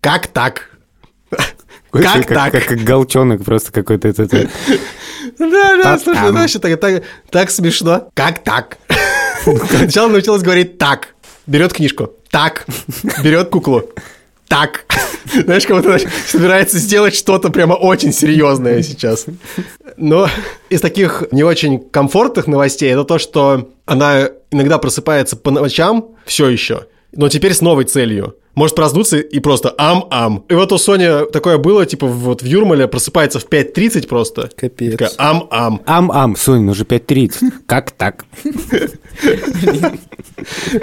«Как 0.00 0.26
так?» 0.26 0.70
Как 2.02 2.26
так? 2.26 2.52
Как, 2.52 2.78
голчонок 2.78 3.44
просто 3.44 3.72
какой-то. 3.72 4.08
это. 4.08 4.50
Да, 5.38 5.82
да, 5.82 5.98
слушай, 5.98 6.30
ну 6.30 6.32
вообще 6.32 6.58
так, 7.30 7.50
смешно. 7.50 8.08
Как 8.14 8.42
так? 8.44 8.78
Сначала 9.70 10.08
научилась 10.08 10.42
говорить 10.42 10.78
так. 10.78 11.14
Берет 11.46 11.72
книжку. 11.72 12.10
Так. 12.30 12.66
Берет 13.22 13.50
куклу. 13.50 13.84
Так. 14.48 14.84
Знаешь, 15.32 15.66
как 15.66 15.76
будто 15.76 15.98
собирается 16.26 16.78
сделать 16.78 17.14
что-то 17.14 17.50
прямо 17.50 17.74
очень 17.74 18.12
серьезное 18.12 18.82
сейчас. 18.82 19.26
Но 19.96 20.28
из 20.68 20.80
таких 20.80 21.24
не 21.30 21.42
очень 21.42 21.78
комфортных 21.78 22.46
новостей 22.46 22.92
это 22.92 23.04
то, 23.04 23.18
что 23.18 23.70
она 23.86 24.28
иногда 24.50 24.78
просыпается 24.78 25.36
по 25.36 25.50
ночам 25.50 26.08
все 26.24 26.48
еще, 26.48 26.86
но 27.16 27.28
теперь 27.28 27.54
с 27.54 27.60
новой 27.60 27.84
целью. 27.84 28.36
Может 28.54 28.76
проснуться 28.76 29.18
и 29.18 29.40
просто 29.40 29.74
ам-ам. 29.76 30.44
И 30.48 30.54
вот 30.54 30.70
у 30.70 30.78
Сони 30.78 31.28
такое 31.32 31.58
было, 31.58 31.86
типа 31.86 32.06
вот 32.06 32.42
в 32.42 32.46
Юрмале 32.46 32.86
просыпается 32.86 33.40
в 33.40 33.48
5.30 33.48 34.06
просто. 34.06 34.48
Капец. 34.54 34.92
Такая 34.92 35.10
ам-ам. 35.18 35.82
Ам-ам, 35.86 36.36
Сонь, 36.36 36.62
ну 36.62 36.70
уже 36.72 36.84
5.30. 36.84 37.52
Как 37.66 37.90
так? 37.90 38.24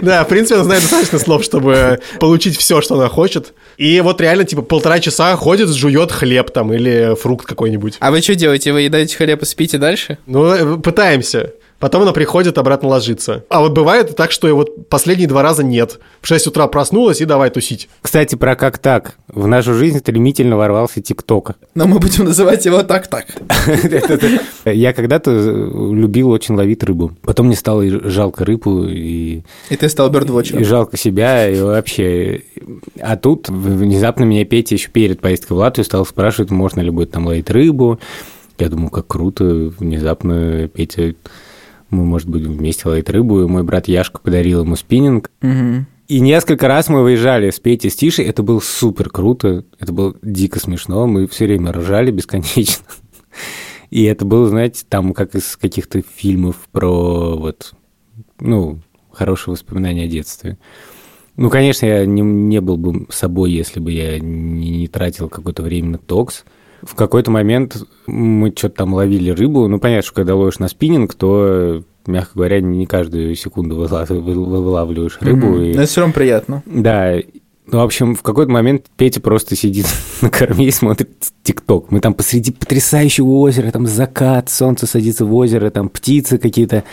Да, 0.02 0.24
в 0.24 0.28
принципе, 0.28 0.56
она 0.56 0.64
знает 0.64 0.82
достаточно 0.82 1.20
слов, 1.20 1.44
чтобы 1.44 2.00
получить 2.20 2.58
все, 2.58 2.82
что 2.82 2.96
она 2.96 3.10
хочет. 3.10 3.54
И 3.78 4.02
вот 4.02 4.20
реально, 4.20 4.44
типа, 4.44 4.62
полтора 4.62 5.00
часа 5.00 5.36
ходит, 5.36 5.70
жует 5.70 6.12
хлеб 6.12 6.52
там 6.52 6.74
или 6.74 7.16
фрукт 7.16 7.46
какой-нибудь. 7.46 7.98
А 8.00 8.12
вы 8.12 8.22
что 8.22 8.36
делаете? 8.36 8.74
Вы 8.74 8.82
едаете 8.82 9.16
хлеб 9.16 9.42
и 9.44 9.46
спите 9.46 9.78
дальше? 9.78 10.18
Ну, 10.26 10.46
э, 10.46 10.78
пытаемся. 10.78 11.54
Потом 11.82 12.04
она 12.04 12.14
приходит, 12.14 12.60
обратно 12.60 12.90
ложится. 12.90 13.44
А 13.50 13.60
вот 13.60 13.74
бывает 13.74 14.16
так, 14.16 14.32
что 14.32 14.48
и 14.48 14.52
вот 14.52 14.88
последние 14.88 15.28
два 15.28 15.42
раза 15.42 15.64
нет. 15.64 16.00
В 16.22 16.28
6 16.28 16.48
утра 16.48 16.68
проснулась 16.68 17.22
и 17.22 17.26
давай 17.26 17.50
тусить. 17.50 17.90
Кстати, 18.04 18.36
про 18.36 18.56
как 18.56 18.78
так. 18.78 19.16
В 19.28 19.48
нашу 19.48 19.74
жизнь 19.74 19.98
стремительно 19.98 20.58
ворвался 20.58 21.02
ТикТок. 21.02 21.56
Но 21.74 21.88
мы 21.88 21.98
будем 21.98 22.26
называть 22.26 22.64
его 22.66 22.84
так-так. 22.84 23.26
Я 24.64 24.94
когда-то 24.94 25.32
любил 25.32 26.30
очень 26.30 26.56
ловить 26.56 26.84
рыбу. 26.84 27.14
Потом 27.24 27.48
мне 27.48 27.56
стало 27.56 27.82
и 27.82 27.90
жалко 27.90 28.46
рыбу, 28.46 28.86
и, 28.86 29.42
И 29.72 29.76
ты 29.76 29.90
стал 29.90 30.10
и 30.10 30.12
бёрдвотчером. 30.12 30.64
жалко 30.64 30.98
себя, 30.98 31.50
и 31.50 31.60
вообще. 31.60 32.44
А 33.00 33.18
тут 33.18 33.50
внезапно 33.50 34.24
меня 34.24 34.46
Петя 34.46 34.76
еще 34.76 34.90
перед 34.90 35.20
поездкой 35.20 35.58
в 35.58 35.60
Латвию 35.60 35.86
стал 35.86 36.06
спрашивать, 36.06 36.52
можно 36.52 36.82
ли 36.82 36.92
будет 36.92 37.10
там 37.10 37.26
ловить 37.26 37.50
рыбу. 37.50 38.00
Я 38.60 38.70
думаю, 38.70 38.92
как 38.92 39.08
круто. 39.08 39.72
Внезапно 39.80 40.68
Петя, 40.68 41.16
мы, 41.92 42.04
может, 42.04 42.28
будем 42.28 42.54
вместе 42.54 42.88
ловить 42.90 43.10
рыбу. 43.10 43.42
И 43.42 43.48
мой 43.48 43.64
брат 43.64 43.88
Яшка 43.88 44.20
подарил 44.20 44.62
ему 44.62 44.76
спиннинг. 44.76 45.30
Мгм. 45.42 45.86
И 46.08 46.20
несколько 46.20 46.68
раз 46.68 46.90
мы 46.90 47.04
выезжали 47.04 47.52
с 47.52 47.60
Петей 47.60 47.90
с 47.90 47.96
Тишей, 47.96 48.26
это 48.26 48.44
было 48.44 48.60
супер 48.60 49.10
круто, 49.10 49.64
это 49.80 49.94
было 49.94 50.14
дико 50.22 50.60
смешно, 50.60 51.08
мы 51.08 51.26
все 51.26 51.46
время 51.46 51.72
ржали 51.72 52.12
бесконечно. 52.12 52.86
И 53.92 54.04
это 54.04 54.26
было, 54.26 54.50
знаете, 54.50 54.84
там 54.90 55.14
как 55.14 55.36
из 55.36 55.56
каких-то 55.56 56.02
фильмов 56.02 56.68
про 56.72 57.38
вот, 57.38 57.74
ну, 58.42 58.80
хорошие 59.12 59.54
воспоминания 59.54 60.04
о 60.04 60.08
детстве. 60.08 60.58
Ну, 61.38 61.50
конечно, 61.50 61.86
я 61.86 62.06
не, 62.06 62.22
не 62.22 62.60
был 62.60 62.76
бы 62.76 63.08
собой, 63.10 63.52
если 63.52 63.80
бы 63.80 63.94
я 63.94 64.20
не, 64.20 64.70
не 64.70 64.88
тратил 64.88 65.30
какое-то 65.30 65.64
время 65.64 65.92
на 65.92 65.98
токс. 65.98 66.44
В 66.84 66.96
какой-то 66.96 67.32
момент 67.32 67.78
мы 68.08 68.52
что-то 68.56 68.76
там 68.78 68.94
ловили 68.94 69.30
рыбу. 69.32 69.68
Ну, 69.68 69.80
понятно, 69.80 70.04
что 70.04 70.14
когда 70.16 70.36
ловишь 70.36 70.60
на 70.60 70.68
спиннинг, 70.68 71.14
то 71.14 71.84
мягко 72.08 72.32
говоря, 72.36 72.60
не 72.62 72.86
каждую 72.88 73.36
секунду 73.36 73.76
выла- 73.76 74.06
вы- 74.10 74.22
вылавливаешь 74.46 75.18
рыбу. 75.22 75.48
Мгм. 75.48 75.62
и- 75.62 75.74
Но 75.76 75.82
это 75.84 75.92
все 75.92 76.02
равно 76.02 76.14
приятно. 76.14 76.64
Да, 76.66 77.14
ну, 77.68 77.78
в 77.78 77.82
общем, 77.84 78.16
в 78.16 78.24
какой-то 78.24 78.52
момент 78.52 78.88
Петя 78.98 79.22
просто 79.22 79.56
сидит 79.56 79.86
на 80.22 80.30
корме 80.32 80.66
и 80.68 80.72
смотрит 80.72 81.12
ТикТок. 81.44 81.92
Мы 81.92 82.00
там 82.00 82.14
посреди 82.16 82.52
потрясающего 82.52 83.28
озера, 83.28 83.70
там 83.72 83.86
закат, 83.86 84.50
солнце 84.50 84.88
садится 84.88 85.26
в 85.26 85.34
озеро, 85.36 85.70
там 85.70 85.88
птицы 85.90 86.38
какие-то 86.40 86.84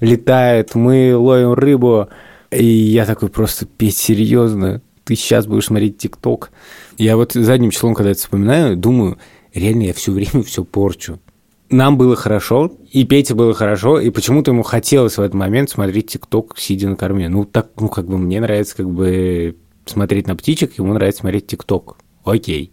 летают, 0.00 0.74
мы 0.74 1.16
ловим 1.16 1.52
рыбу. 1.52 2.08
И 2.50 2.64
я 2.64 3.04
такой 3.06 3.28
просто, 3.28 3.66
Петь, 3.66 3.96
серьезно, 3.96 4.80
ты 5.04 5.14
сейчас 5.14 5.46
будешь 5.46 5.66
смотреть 5.66 5.98
ТикТок? 5.98 6.50
Я 6.98 7.16
вот 7.16 7.32
задним 7.34 7.70
числом, 7.70 7.94
когда 7.94 8.10
это 8.10 8.18
вспоминаю, 8.20 8.76
думаю, 8.76 9.18
реально 9.56 9.84
я 9.84 9.92
все 9.92 10.12
время 10.12 10.42
все 10.44 10.64
порчу. 10.64 11.18
Нам 11.68 11.98
было 11.98 12.14
хорошо, 12.14 12.72
и 12.92 13.04
Пете 13.04 13.34
было 13.34 13.52
хорошо, 13.52 13.98
и 13.98 14.10
почему-то 14.10 14.52
ему 14.52 14.62
хотелось 14.62 15.18
в 15.18 15.20
этот 15.20 15.34
момент 15.34 15.70
смотреть 15.70 16.12
ТикТок, 16.12 16.54
сидя 16.58 16.88
на 16.88 16.96
корме. 16.96 17.28
Ну, 17.28 17.44
так, 17.44 17.70
ну, 17.80 17.88
как 17.88 18.06
бы 18.06 18.18
мне 18.18 18.40
нравится, 18.40 18.76
как 18.76 18.88
бы 18.88 19.56
смотреть 19.84 20.28
на 20.28 20.36
птичек, 20.36 20.78
ему 20.78 20.92
нравится 20.92 21.22
смотреть 21.22 21.48
ТикТок. 21.48 21.96
Окей. 22.24 22.72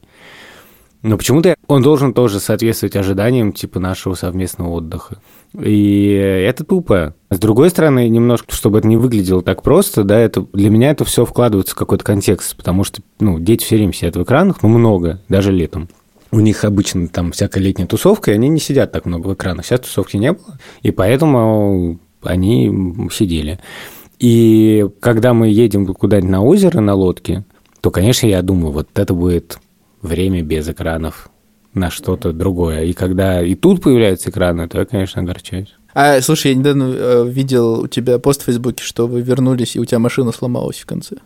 Но 1.01 1.17
почему-то 1.17 1.55
он 1.67 1.81
должен 1.81 2.13
тоже 2.13 2.39
соответствовать 2.39 2.95
ожиданиям 2.95 3.51
типа 3.51 3.79
нашего 3.79 4.13
совместного 4.13 4.69
отдыха. 4.69 5.17
И 5.59 6.07
это 6.07 6.63
тупо. 6.63 7.13
С 7.29 7.39
другой 7.39 7.71
стороны, 7.71 8.07
немножко, 8.07 8.55
чтобы 8.55 8.79
это 8.79 8.87
не 8.87 8.95
выглядело 8.95 9.41
так 9.41 9.63
просто, 9.63 10.03
да, 10.03 10.17
это 10.17 10.47
для 10.53 10.69
меня 10.69 10.91
это 10.91 11.03
все 11.03 11.25
вкладывается 11.25 11.75
в 11.75 11.77
какой-то 11.77 12.05
контекст, 12.05 12.55
потому 12.55 12.83
что, 12.83 13.01
ну, 13.19 13.37
дети 13.37 13.65
все 13.65 13.75
время 13.75 13.91
сидят 13.91 14.15
в 14.15 14.23
экранах, 14.23 14.63
ну, 14.63 14.69
много, 14.69 15.19
даже 15.27 15.51
летом. 15.51 15.89
У 16.33 16.39
них 16.39 16.63
обычно 16.63 17.07
там 17.07 17.31
всякая 17.31 17.59
летняя 17.59 17.85
тусовка, 17.85 18.31
и 18.31 18.33
они 18.33 18.49
не 18.49 18.59
сидят 18.59 18.91
так 18.91 19.05
много 19.05 19.27
в 19.27 19.33
экранах. 19.35 19.67
Сейчас 19.67 19.81
тусовки 19.81 20.17
не 20.17 20.33
было, 20.33 20.57
и 20.81 20.89
поэтому 20.89 21.99
они 22.23 23.07
сидели. 23.11 23.59
И 24.17 24.87
когда 24.99 25.35
мы 25.35 25.49
едем 25.49 25.85
куда-нибудь 25.85 26.31
на 26.31 26.41
озеро 26.41 26.81
на 26.81 26.95
лодке, 26.95 27.43
то, 27.81 27.91
конечно, 27.91 28.25
я 28.25 28.41
думаю, 28.41 28.71
вот 28.71 28.89
это 28.95 29.13
будет 29.13 29.59
время 30.01 30.41
без 30.41 30.67
экранов 30.67 31.29
на 31.75 31.91
что-то 31.91 32.33
другое. 32.33 32.85
И 32.85 32.93
когда 32.93 33.43
и 33.43 33.53
тут 33.53 33.83
появляются 33.83 34.31
экраны, 34.31 34.67
то 34.67 34.79
я, 34.79 34.85
конечно, 34.85 35.21
огорчаюсь. 35.21 35.75
А, 35.93 36.19
слушай, 36.21 36.53
я 36.53 36.57
недавно 36.57 36.95
э, 36.95 37.27
видел 37.29 37.81
у 37.81 37.87
тебя 37.87 38.17
пост 38.17 38.41
в 38.41 38.45
Фейсбуке, 38.45 38.83
что 38.83 39.05
вы 39.05 39.21
вернулись, 39.21 39.75
и 39.75 39.79
у 39.79 39.85
тебя 39.85 39.99
машина 39.99 40.31
сломалась 40.31 40.79
в 40.79 40.87
конце. 40.87 41.17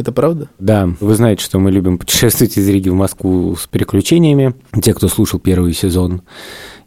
Это 0.00 0.12
правда? 0.12 0.48
Да, 0.58 0.88
вы 0.98 1.14
знаете, 1.14 1.44
что 1.44 1.58
мы 1.58 1.70
любим 1.70 1.98
путешествовать 1.98 2.56
из 2.56 2.66
Риги 2.66 2.88
в 2.88 2.94
Москву 2.94 3.54
с 3.54 3.66
приключениями. 3.66 4.54
Те, 4.80 4.94
кто 4.94 5.08
слушал 5.08 5.38
первый 5.38 5.74
сезон. 5.74 6.22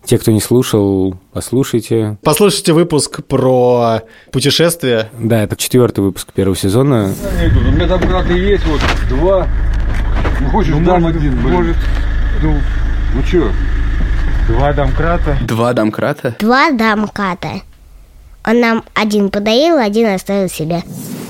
Те, 0.04 0.18
кто 0.18 0.32
не 0.32 0.42
слушал, 0.42 1.16
послушайте. 1.32 2.18
Послушайте 2.24 2.74
выпуск 2.74 3.24
про 3.24 4.02
путешествия. 4.32 5.12
Да, 5.20 5.44
это 5.44 5.56
четвертый 5.56 6.00
выпуск 6.00 6.34
первого 6.34 6.58
сезона. 6.58 7.14
У 7.56 7.72
меня 7.72 7.88
там 7.88 8.00
краты 8.02 8.34
есть, 8.34 8.66
вот, 8.66 8.82
два. 9.10 9.48
Ну, 10.42 10.50
хочешь, 10.50 10.76
дам 10.84 11.06
один, 11.06 11.40
Может, 11.40 11.78
ну, 12.42 12.58
ну 13.14 13.24
чё? 13.30 13.52
Два 14.48 14.74
домкрата. 14.74 15.38
Два 15.44 15.74
домкрата? 15.74 16.36
Два 16.40 16.72
домката. 16.72 17.62
Он 18.44 18.60
нам 18.60 18.84
один 18.96 19.30
подарил, 19.30 19.78
один 19.78 20.08
оставил 20.08 20.50
себе. 20.50 20.82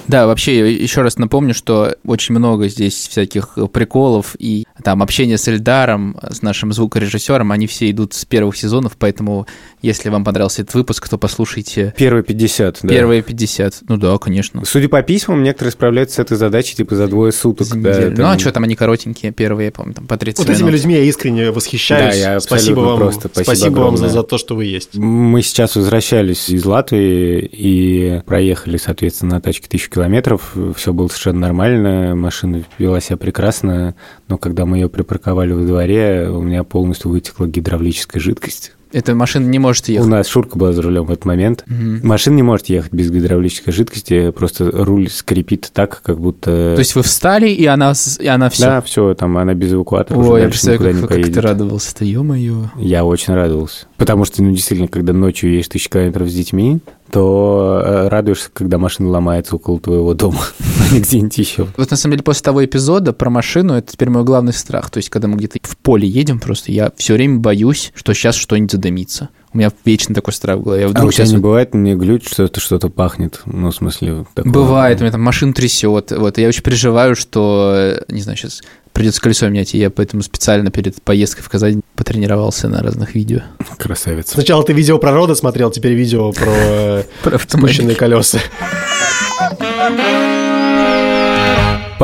Да, 0.08 0.28
вообще, 0.28 0.74
еще 0.74 1.02
раз 1.02 1.18
напомню, 1.18 1.54
что 1.54 1.96
очень 2.06 2.36
много 2.36 2.68
здесь 2.68 3.08
всяких 3.08 3.58
приколов 3.72 4.36
и 4.38 4.66
там 4.84 5.04
общение 5.04 5.38
с 5.38 5.48
Эльдаром, 5.48 6.18
с 6.30 6.42
нашим 6.42 6.74
звукорежиссером, 6.74 7.52
они 7.52 7.68
все 7.68 7.92
идут 7.92 8.14
с 8.14 8.26
первых 8.26 8.58
сезонов, 8.58 8.96
поэтому 8.98 9.46
если 9.82 10.10
вам 10.10 10.24
понравился 10.24 10.62
этот 10.64 10.74
выпуск, 10.74 11.08
то 11.10 11.18
послушайте 11.18 11.94
Первые 11.98 12.24
50, 12.24 12.80
да. 12.82 12.90
первые 12.90 13.22
50. 13.22 13.84
Ну 13.88 13.98
да, 13.98 14.18
конечно. 14.18 14.64
Судя 14.66 14.90
по 14.90 15.02
письмам, 15.04 15.44
некоторые 15.44 15.72
справляются 15.74 16.16
с 16.16 16.20
этой 16.20 16.38
задачей 16.38 16.76
типа 16.76 16.96
за 16.96 17.08
двое 17.08 17.32
суток. 17.32 17.68
За 17.68 17.76
да, 17.76 17.94
там- 18.06 18.14
Ну 18.16 18.26
а 18.26 18.40
что 18.40 18.52
там 18.52 18.64
они 18.64 18.76
коротенькие, 18.76 19.32
первые, 19.32 19.66
я 19.68 19.72
помню, 19.72 19.94
там 19.94 20.08
по 20.08 20.18
30 20.18 20.40
Вот 20.40 20.50
этими 20.50 20.68
минут. 20.68 20.74
людьми 20.80 20.96
я 20.96 21.02
искренне 21.04 21.52
восхищаюсь. 21.52 22.16
Да, 22.16 22.34
я 22.34 22.40
спасибо 22.40 22.82
абсолютно 22.82 22.84
вам, 22.90 22.98
просто. 23.00 23.28
Спасибо 23.34 23.44
спасибо 23.56 23.80
вам 23.80 23.98
за, 23.98 24.10
за 24.10 24.24
то, 24.24 24.38
что 24.38 24.56
вы 24.56 24.66
есть. 24.66 24.96
Мы 24.96 25.42
сейчас 25.44 25.76
возвращались 25.76 26.50
из 26.50 26.66
Латвии 26.66 27.40
и 27.52 28.22
проехали, 28.26 28.78
соответственно, 28.78 29.36
на 29.36 29.42
тачке 29.42 29.68
тысячу 29.68 29.92
километров. 29.92 30.56
Все 30.76 30.94
было 30.94 31.08
совершенно 31.08 31.40
нормально, 31.42 32.16
машина 32.16 32.64
вела 32.80 33.00
себя 33.02 33.18
прекрасно, 33.18 33.96
но 34.28 34.38
когда 34.38 34.63
мы 34.66 34.78
ее 34.78 34.90
припарковали 34.90 35.54
во 35.54 35.62
дворе, 35.64 36.30
у 36.30 36.42
меня 36.42 36.64
полностью 36.64 37.12
вытекла 37.12 37.48
гидравлическая 37.48 38.22
жидкость. 38.22 38.74
Эта 38.92 39.16
машина 39.16 39.48
не 39.48 39.58
может 39.58 39.90
У 39.90 39.92
ехать. 39.92 40.08
нас 40.08 40.28
Шурка 40.28 40.56
была 40.56 40.72
за 40.72 40.84
рулем 40.84 41.06
в 41.08 41.12
этот 41.12 41.26
момент. 41.26 41.64
Мгм. 41.66 42.02
Машина 42.08 42.36
не 42.36 42.44
может 42.44 42.68
ехать 42.68 42.94
без 42.94 43.10
гидравлической 43.10 43.74
жидкости, 43.74 44.30
просто 44.30 44.70
руль 44.72 45.10
скрипит 45.10 45.72
так, 45.74 46.04
как 46.04 46.20
будто... 46.20 46.74
То 46.76 46.80
есть 46.80 46.94
вы 46.94 47.02
встали, 47.02 47.50
и 47.50 47.66
она, 47.66 47.94
и 48.20 48.28
она 48.28 48.52
все. 48.52 48.64
Да, 48.66 48.82
все, 48.82 49.16
там 49.16 49.36
она 49.40 49.56
без 49.56 49.74
эвакуатора 49.74 50.16
уже 50.20 50.30
Ой, 50.30 50.40
я 50.42 50.46
дальше 50.46 50.60
представляю, 50.60 50.94
как, 50.94 51.02
не 51.02 51.08
как 51.08 51.18
ты 51.18 51.24
поедет. 51.24 51.44
радовался-то, 51.44 52.06
ё-моё. 52.06 52.66
Я 52.78 53.04
очень 53.04 53.34
радовался. 53.34 53.88
Потому 54.04 54.26
что, 54.26 54.44
ну, 54.44 54.52
действительно, 54.52 54.90
когда 54.90 55.14
ночью 55.14 55.50
едешь 55.50 55.70
тысячу 55.70 55.90
километров 55.90 56.28
с 56.28 56.34
детьми, 56.34 56.82
то 57.10 57.82
э, 57.86 58.08
радуешься, 58.10 58.50
когда 58.52 58.78
машина 58.78 59.08
ломается 59.08 59.56
около 59.56 59.80
твоего 59.80 60.14
дома, 60.14 60.42
а 60.60 60.94
не 60.94 61.00
где-нибудь 61.00 61.38
еще. 61.38 61.68
Вот 61.78 61.90
на 61.90 61.96
самом 61.96 62.16
деле 62.16 62.24
после 62.24 62.44
того 62.44 62.66
эпизода 62.66 63.14
про 63.14 63.30
машину 63.30 63.76
это 63.76 63.94
теперь 63.94 64.10
мой 64.10 64.26
главный 64.26 64.52
страх. 64.52 64.90
То 64.90 64.98
есть, 64.98 65.10
когда 65.10 65.30
мы 65.30 65.38
где-то 65.38 65.58
в 65.62 65.78
поле 65.78 66.06
едем, 66.06 66.42
просто 66.42 66.74
я 66.74 66.92
все 66.98 67.14
время 67.14 67.40
боюсь, 67.40 67.94
что 67.96 68.14
сейчас 68.14 68.36
что-нибудь 68.36 68.74
задымится. 68.74 69.30
У 69.54 69.58
меня 69.58 69.72
вечно 69.86 70.14
такой 70.14 70.34
страх 70.34 70.60
голове. 70.62 70.82
Я 70.82 70.88
А 70.88 70.90
вдруг 70.90 71.08
у 71.08 71.12
тебя 71.14 71.24
сейчас 71.24 71.36
не 71.36 71.42
бывает, 71.42 71.74
мне 71.74 71.96
глючит, 71.96 72.28
что 72.28 72.44
это 72.44 72.60
что-то 72.60 72.90
пахнет? 72.90 73.40
Ну, 73.46 73.72
в 73.72 73.76
смысле, 73.76 74.26
такое. 74.34 74.52
Бывает, 74.52 75.00
у 75.00 75.04
меня 75.04 75.14
там 75.14 75.22
машину 75.22 75.54
трясет. 75.54 76.12
Вот, 76.12 76.38
я 76.38 76.50
очень 76.50 76.64
переживаю, 76.64 77.16
что, 77.16 78.04
не 78.10 78.20
знаю, 78.20 78.38
сейчас 78.38 78.64
придется 78.94 79.22
колесо 79.22 79.50
менять, 79.50 79.76
и 79.76 79.78
я 79.78 79.90
поэтому 79.90 80.24
специально 80.24 80.72
перед 80.72 81.02
поездкой 81.02 81.44
в 81.44 81.50
Казань 81.50 81.82
потренировался 81.96 82.70
на 82.70 82.82
разных 82.82 83.16
видео. 83.16 83.42
Красавец. 83.78 84.32
Сначала 84.32 84.64
ты 84.64 84.74
видео 84.74 84.98
про 85.00 85.12
роды 85.12 85.36
смотрел, 85.36 85.72
теперь 85.72 85.94
видео 85.94 86.32
про 86.32 86.54
э, 86.54 87.04
спущенные 87.48 87.96
колеса. 87.96 88.40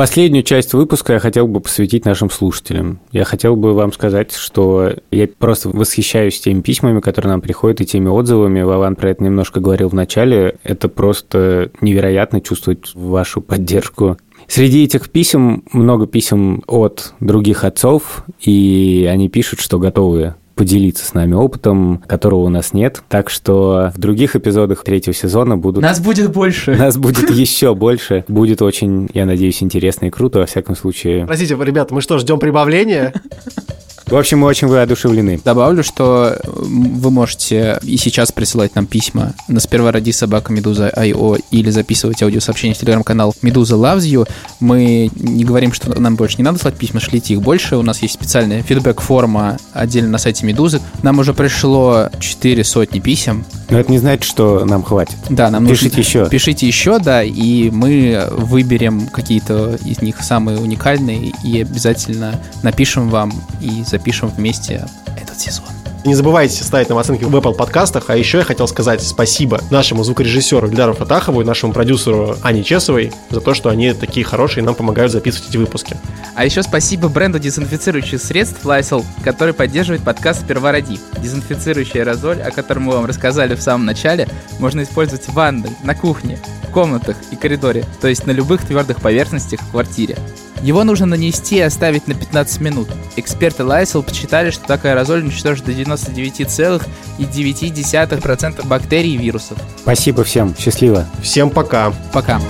Последнюю 0.00 0.44
часть 0.44 0.72
выпуска 0.72 1.12
я 1.12 1.18
хотел 1.18 1.46
бы 1.46 1.60
посвятить 1.60 2.06
нашим 2.06 2.30
слушателям. 2.30 3.00
Я 3.12 3.24
хотел 3.24 3.54
бы 3.54 3.74
вам 3.74 3.92
сказать, 3.92 4.32
что 4.32 4.94
я 5.10 5.28
просто 5.28 5.68
восхищаюсь 5.68 6.40
теми 6.40 6.62
письмами, 6.62 7.00
которые 7.00 7.32
нам 7.32 7.42
приходят, 7.42 7.82
и 7.82 7.86
теми 7.86 8.08
отзывами. 8.08 8.62
Вован 8.62 8.96
про 8.96 9.10
это 9.10 9.22
немножко 9.22 9.60
говорил 9.60 9.90
в 9.90 9.94
начале. 9.94 10.56
Это 10.62 10.88
просто 10.88 11.70
невероятно 11.82 12.40
чувствовать 12.40 12.94
вашу 12.94 13.42
поддержку. 13.42 14.16
Среди 14.50 14.82
этих 14.82 15.10
писем 15.10 15.62
много 15.72 16.08
писем 16.08 16.64
от 16.66 17.14
других 17.20 17.62
отцов, 17.62 18.24
и 18.40 19.08
они 19.08 19.28
пишут, 19.28 19.60
что 19.60 19.78
готовы 19.78 20.34
поделиться 20.56 21.06
с 21.06 21.14
нами 21.14 21.34
опытом, 21.34 22.02
которого 22.08 22.40
у 22.40 22.48
нас 22.48 22.72
нет. 22.72 23.00
Так 23.08 23.30
что 23.30 23.92
в 23.94 23.98
других 23.98 24.34
эпизодах 24.34 24.82
третьего 24.82 25.14
сезона 25.14 25.56
будут 25.56 25.84
Нас 25.84 26.00
будет 26.00 26.32
больше. 26.32 26.74
нас 26.74 26.96
будет 26.98 27.30
еще 27.30 27.76
больше. 27.76 28.24
Будет 28.26 28.60
очень, 28.60 29.08
я 29.14 29.24
надеюсь, 29.24 29.62
интересно 29.62 30.06
и 30.06 30.10
круто, 30.10 30.40
во 30.40 30.46
всяком 30.46 30.74
случае. 30.74 31.26
Простите, 31.26 31.56
ребята, 31.58 31.94
мы 31.94 32.00
что, 32.00 32.18
ждем 32.18 32.40
прибавления? 32.40 33.14
В 34.10 34.16
общем, 34.16 34.40
мы 34.40 34.48
очень 34.48 34.66
воодушевлены. 34.66 35.40
Добавлю, 35.44 35.84
что 35.84 36.36
вы 36.44 37.10
можете 37.12 37.78
и 37.84 37.96
сейчас 37.96 38.32
присылать 38.32 38.74
нам 38.74 38.86
письма 38.86 39.34
на 39.46 39.60
сперва 39.60 39.92
ради 39.92 40.10
собака 40.10 40.52
Медуза 40.52 40.88
IO 40.96 41.40
или 41.52 41.70
записывать 41.70 42.20
аудиосообщение 42.20 42.74
в 42.74 42.78
телеграм-канал 42.78 43.32
Медуза 43.40 43.76
Loves 43.76 44.00
You. 44.00 44.28
Мы 44.58 45.12
не 45.14 45.44
говорим, 45.44 45.72
что 45.72 45.96
нам 46.00 46.16
больше 46.16 46.38
не 46.38 46.42
надо 46.42 46.58
слать 46.58 46.74
письма, 46.74 46.98
шлите 46.98 47.34
их 47.34 47.42
больше. 47.42 47.76
У 47.76 47.82
нас 47.82 48.02
есть 48.02 48.14
специальная 48.14 48.62
фидбэк-форма 48.64 49.58
отдельно 49.72 50.10
на 50.10 50.18
сайте 50.18 50.44
Медузы. 50.44 50.80
Нам 51.04 51.20
уже 51.20 51.32
пришло 51.32 52.08
4 52.18 52.64
сотни 52.64 52.98
писем. 52.98 53.44
Но 53.68 53.78
это 53.78 53.92
не 53.92 53.98
значит, 53.98 54.24
что 54.24 54.64
нам 54.64 54.82
хватит. 54.82 55.18
Да, 55.28 55.50
нам 55.50 55.64
Пишите 55.68 55.98
нужно- 55.98 56.00
еще. 56.00 56.28
Пишите 56.28 56.66
еще, 56.66 56.98
да, 56.98 57.22
и 57.22 57.70
мы 57.70 58.26
выберем 58.32 59.06
какие-то 59.06 59.78
из 59.84 60.02
них 60.02 60.16
самые 60.20 60.58
уникальные 60.58 61.32
и 61.44 61.60
обязательно 61.62 62.40
напишем 62.64 63.08
вам 63.08 63.32
и 63.60 63.84
запишем 63.84 63.99
вместе 64.28 64.86
этот 65.16 65.38
сезон. 65.38 65.79
Не 66.02 66.14
забывайте 66.14 66.64
ставить 66.64 66.88
нам 66.88 66.96
оценки 66.96 67.24
в 67.24 67.36
Apple 67.36 67.54
подкастах. 67.54 68.08
А 68.08 68.16
еще 68.16 68.38
я 68.38 68.44
хотел 68.44 68.66
сказать 68.66 69.02
спасибо 69.02 69.60
нашему 69.70 70.02
звукорежиссеру 70.02 70.66
Ильдару 70.68 70.94
Фатахову 70.94 71.42
и 71.42 71.44
нашему 71.44 71.74
продюсеру 71.74 72.36
Ане 72.42 72.64
Чесовой 72.64 73.12
за 73.28 73.42
то, 73.42 73.52
что 73.52 73.68
они 73.68 73.92
такие 73.92 74.24
хорошие 74.24 74.62
и 74.62 74.64
нам 74.64 74.74
помогают 74.74 75.12
записывать 75.12 75.50
эти 75.50 75.58
выпуски. 75.58 75.98
А 76.34 76.46
еще 76.46 76.62
спасибо 76.62 77.08
бренду 77.08 77.38
дезинфицирующих 77.38 78.22
средств 78.22 78.64
Lysol, 78.64 79.04
который 79.22 79.52
поддерживает 79.52 80.02
подкаст 80.02 80.40
«Сперва 80.40 80.72
ради». 80.72 80.98
Дезинфицирующий 81.18 82.00
аэрозоль, 82.00 82.40
о 82.40 82.50
котором 82.50 82.84
мы 82.84 82.94
вам 82.94 83.04
рассказали 83.04 83.54
в 83.54 83.60
самом 83.60 83.84
начале, 83.84 84.26
можно 84.58 84.82
использовать 84.82 85.26
в 85.26 85.34
ванной, 85.34 85.70
на 85.84 85.94
кухне, 85.94 86.38
в 86.62 86.72
комнатах 86.72 87.16
и 87.30 87.36
коридоре, 87.36 87.84
то 88.00 88.08
есть 88.08 88.26
на 88.26 88.30
любых 88.30 88.64
твердых 88.64 89.02
поверхностях 89.02 89.60
в 89.60 89.70
квартире. 89.70 90.16
Его 90.62 90.84
нужно 90.84 91.06
нанести 91.06 91.56
и 91.56 91.60
оставить 91.60 92.06
на 92.06 92.14
15 92.14 92.60
минут. 92.60 92.88
Эксперты 93.16 93.62
Lysol 93.62 94.02
посчитали, 94.02 94.50
что 94.50 94.66
такой 94.66 94.90
аэрозоль 94.92 95.22
уничтожит 95.22 95.64
до 95.64 95.72
99,9% 95.98 98.66
бактерий 98.66 99.14
и 99.14 99.18
вирусов. 99.18 99.58
Спасибо 99.78 100.24
всем. 100.24 100.54
Счастливо. 100.58 101.06
Всем 101.22 101.50
пока. 101.50 101.92
Пока. 102.12 102.40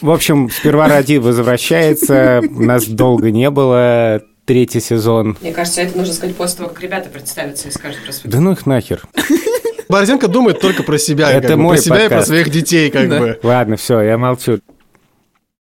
В 0.00 0.10
общем, 0.10 0.50
сперва 0.50 0.88
ради 0.88 1.16
возвращается. 1.16 2.42
Нас 2.50 2.86
долго 2.86 3.30
не 3.30 3.50
было. 3.50 4.22
Третий 4.44 4.80
сезон. 4.80 5.38
Мне 5.40 5.52
кажется, 5.52 5.80
это 5.80 5.96
нужно 5.96 6.12
сказать 6.12 6.36
после 6.36 6.58
того, 6.58 6.68
как 6.68 6.82
ребята 6.82 7.08
представятся 7.08 7.68
и 7.68 7.70
скажут 7.70 8.04
про 8.04 8.12
свою 8.12 8.30
Да 8.30 8.40
ну 8.40 8.52
их 8.52 8.66
нахер. 8.66 9.00
Борзенко 9.88 10.28
думает 10.28 10.60
только 10.60 10.82
про 10.82 10.98
себя. 10.98 11.30
Это 11.30 11.48
как 11.48 11.56
бы, 11.56 11.62
мой 11.62 11.76
про 11.76 11.82
себя 11.82 12.04
и 12.04 12.08
про 12.10 12.22
своих 12.22 12.50
детей, 12.50 12.90
как 12.90 13.08
Да. 13.08 13.20
бы. 13.20 13.40
Ладно, 13.42 13.76
все, 13.76 14.02
я 14.02 14.18
молчу. 14.18 14.60